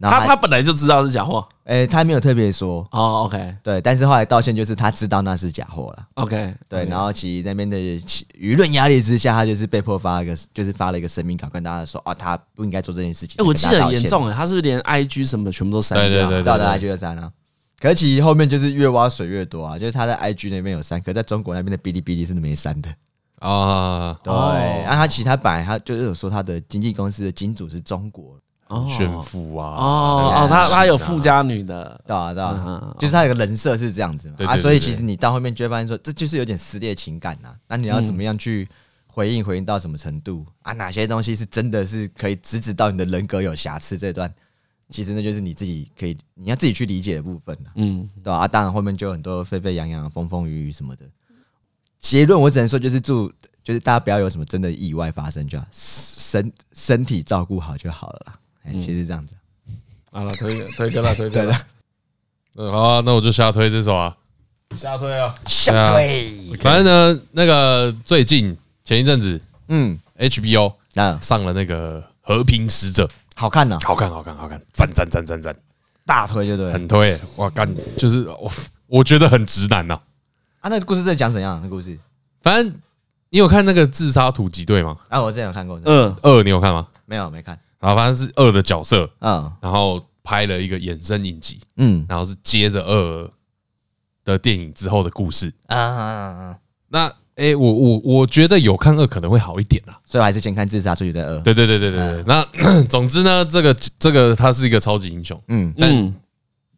[0.00, 13.36] 他他本来就知道是假货，哎，他没有特别说哦，OK，对，但是后来道歉就是他知道那是假货了，OK，对，然后其实那边的舆论压力之下，他就是被迫发一个，就是发了一个声明稿，跟大家说，哦，他不应该做这件事情。
[13.38, 16.08] 哎，我记得很严重哎，他是不是连 IG 什么的全部都删掉？
[16.08, 17.30] 对对对，到的 IG 都删了。
[17.78, 22.88] 可是其实后面就是越挖水越多啊，就是他在 IG 那边有删，可在中国那边的哔哩哔哩是没删的
[23.40, 24.18] 啊。
[24.22, 28.38] 对，然后他其实他本来他就是有说他的经纪公司的金主是中国。
[28.86, 29.68] 炫富啊！
[29.76, 37.54] 哦哦，他他有富家女的，对啊对啊，就是他有个人设是这样子嘛啊，所以其实你到后面就会发现说，这就是有点撕裂情感呐。
[37.66, 38.68] 那你要怎么样去
[39.06, 39.44] 回应？
[39.44, 40.72] 回应到什么程度啊？
[40.72, 43.98] 哪些东西是真的是可以直指到你的人格有瑕疵？
[43.98, 44.32] 这段
[44.88, 51.04] 其实那就是你自己可以你要自己去理解的部分嗯，对啊，当然后面就有很多沸沸扬扬、风风雨雨什么的。
[51.98, 53.30] 结论我只能说，就是祝
[53.62, 58.34] 就是大家不要有什么真的意外发生，就好，身身体照顾好就好了。
[58.70, 59.34] 哎，其实这样子，
[60.12, 61.54] 好了，推推歌了，推歌了。
[62.56, 64.16] 嗯，好啊，那我就瞎推这首啊，
[64.76, 66.32] 瞎推啊，瞎推。
[66.60, 73.06] 反正呢，那个最近前一阵子，嗯，HBO 啊上了那个《和平使者》，
[73.36, 75.56] 好看呢，好看，好看，好看，赞赞赞赞赞，
[76.04, 77.18] 大推就对，很推。
[77.36, 78.50] 哇，干，就是我
[78.86, 79.94] 我觉得很直男呐。
[80.60, 81.60] 啊，那个故事在讲怎样？
[81.62, 81.96] 那故事，
[82.42, 82.74] 反正
[83.30, 84.96] 你有看那个《自杀突击队》吗？
[85.08, 85.80] 啊，我之前有看过。
[85.84, 86.88] 嗯，二你有看吗？
[87.06, 87.56] 没有，没看。
[87.80, 93.30] 然后反正是二的角色，嗯，然后拍了一个衍生影集，嗯，然后是接着二
[94.24, 95.52] 的电影之后的故事。
[95.66, 96.56] 啊。
[96.88, 101.38] 那哎，我我我觉得有看二可能会好一点啦，所以我还是先看自杀突击队二。
[101.40, 102.24] 对对对对对对。
[102.26, 102.44] 那
[102.84, 106.14] 总之呢，这个这个他是一个超级英雄，嗯，但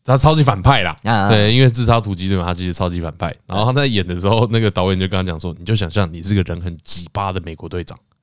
[0.04, 0.96] 他超级反派啦，
[1.28, 3.34] 对，因为自杀突击队嘛，他其实超级反派。
[3.46, 7.98] 然后他在演的时候，那个导演就跟他讲说：“你就想象你是个人很鸡巴的美国队长。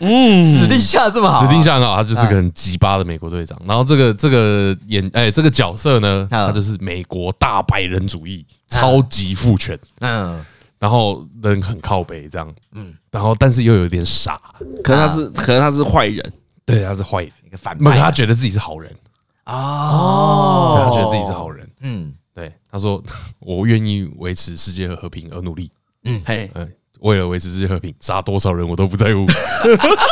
[0.00, 3.60] 嗯，指定下这么好，指定下很好，他就是个很鸡巴的美国队长。
[3.66, 10.44] 然后这个这个演哎，这个角色呢，他就是美国大白人主义，超级父权，嗯，
[10.78, 14.40] 然后人很靠北这样，嗯，然后但是又有点傻，
[14.82, 16.32] 可能他是可能他是坏人，
[16.66, 18.90] 对，他是坏人，一个反派，他觉得自己是好人。
[19.46, 23.02] 哦，他觉得自己是好人，嗯，对，他说
[23.40, 25.70] 我愿意维持世界和平而努力，
[26.04, 26.72] 嗯，嘿，嗯。
[27.00, 29.26] 为了维持世界和平，杀多少人我都不在乎，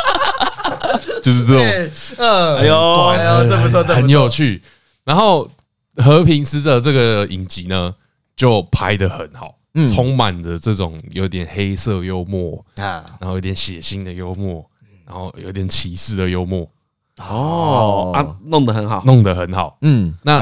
[1.23, 4.61] 就是这种，嗯，哎呦，哎呦，这不错，很有趣。
[5.03, 5.49] 然后
[6.03, 7.93] 《和平使者》这个影集呢，
[8.35, 9.55] 就拍的很好，
[9.93, 14.63] 充满着这种有点黑色幽默啊，然后有点血腥的幽默，
[15.05, 16.69] 然后有点歧视的幽默，
[17.17, 18.11] 哦。
[18.13, 19.77] 啊，弄得很好，弄得很好。
[19.81, 20.39] 嗯，那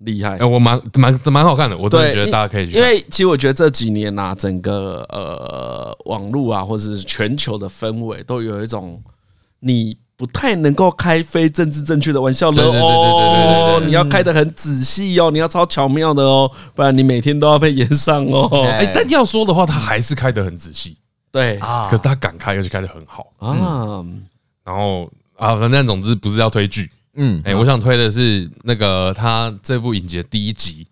[0.00, 2.76] 厉害，我蛮蛮蛮好看的，我真的觉得大家可以去。
[2.76, 9.02] 因为其实我觉得这几年呐，整个呃网络啊，或者是全球的氛围，都有一种
[9.60, 13.80] 你不太能够开非政治正确的玩笑了哦。
[13.84, 18.66] 你要开得很仔细哦，你要超巧妙的哦，不然你每天都要被延上哦。
[18.66, 20.96] 哎，但要说的话，他还是开得很仔细。
[21.30, 24.04] 对啊，可是他敢开，而且开得很好啊。
[24.64, 30.86] 然后啊，反正总之不是要推剧，嗯，哎，我想推的是那个他这部影集的第一集，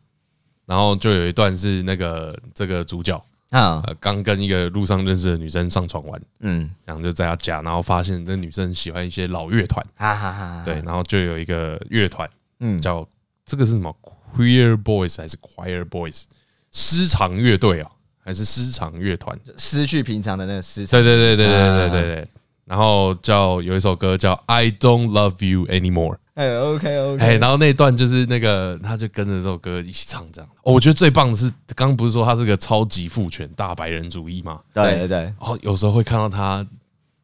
[0.65, 12.29] 然后就有一段是那个这个主角啊，刚跟一个路上认识的女生上床玩，嗯，然后就在他家，然后发现那女生喜欢一些老乐团，哈哈哈，对，然后就有一个乐团，
[12.61, 13.07] 嗯，叫
[13.45, 13.95] 这个是什么
[14.37, 16.25] ？Queer Boys 还是 Choir Boys
[16.73, 17.91] 失常乐队啊？
[18.19, 21.01] 还是失常乐团，失去平常的那个失常。
[21.01, 22.29] 对对对对对对对对。
[22.67, 26.15] 然后叫有一首歌叫《I Don't Love You Anymore》。
[26.35, 27.25] 哎，OK OK。
[27.25, 30.51] 哎，然后那一段就是那个，他就跟着这首歌一起唱这样。
[30.65, 34.61] 哦，我觉得最棒的是，刚刚不是说他是个超级父权大白人主义吗？
[34.75, 35.19] 对对对。
[35.19, 36.67] 然后有时候会看到他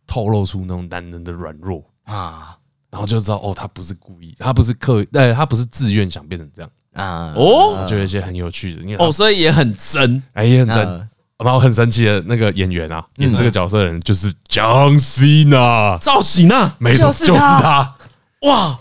[0.07, 2.57] 透露出那种男人的软弱啊，
[2.91, 6.71] 然后就知道哦，他不是故意，他不是刻意，哎，他不是自愿想变成这样。
[6.95, 11.09] 啊哦，就有一些很有趣的，哦，所以也很真，哎，也很真，
[11.43, 15.99] 然后很神奇的那个演员啊，演这个角色的人就是江西娜。
[16.01, 17.95] 赵喜娜，没错，就是他，
[18.43, 18.79] 哇，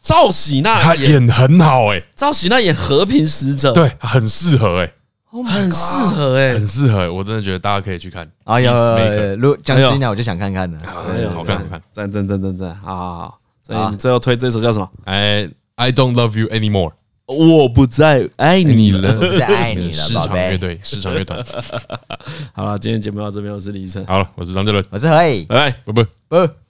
[0.00, 4.92] 赵喜娜，他演很好哎，赵喜娜演和平使者，对，很适合哎，
[5.44, 8.28] 很适合哎，很适合，我真的觉得大家可以去看。
[8.44, 8.72] 哎呀，
[9.38, 11.02] 如果 John Cena，我就想看看的，好
[11.42, 14.88] 看好看，赞赞赞赞赞，好好好，所以你最后推这首叫什么？
[15.04, 16.92] 哎，I don't love you anymore。
[17.26, 21.42] 我不再爱你了，我不再爱你了， 市场乐队，市场乐团。
[22.52, 26.63] 好了，今天节目到这边，我是李晨，好了，我是张哲伦，我是何以，拜拜，不不不。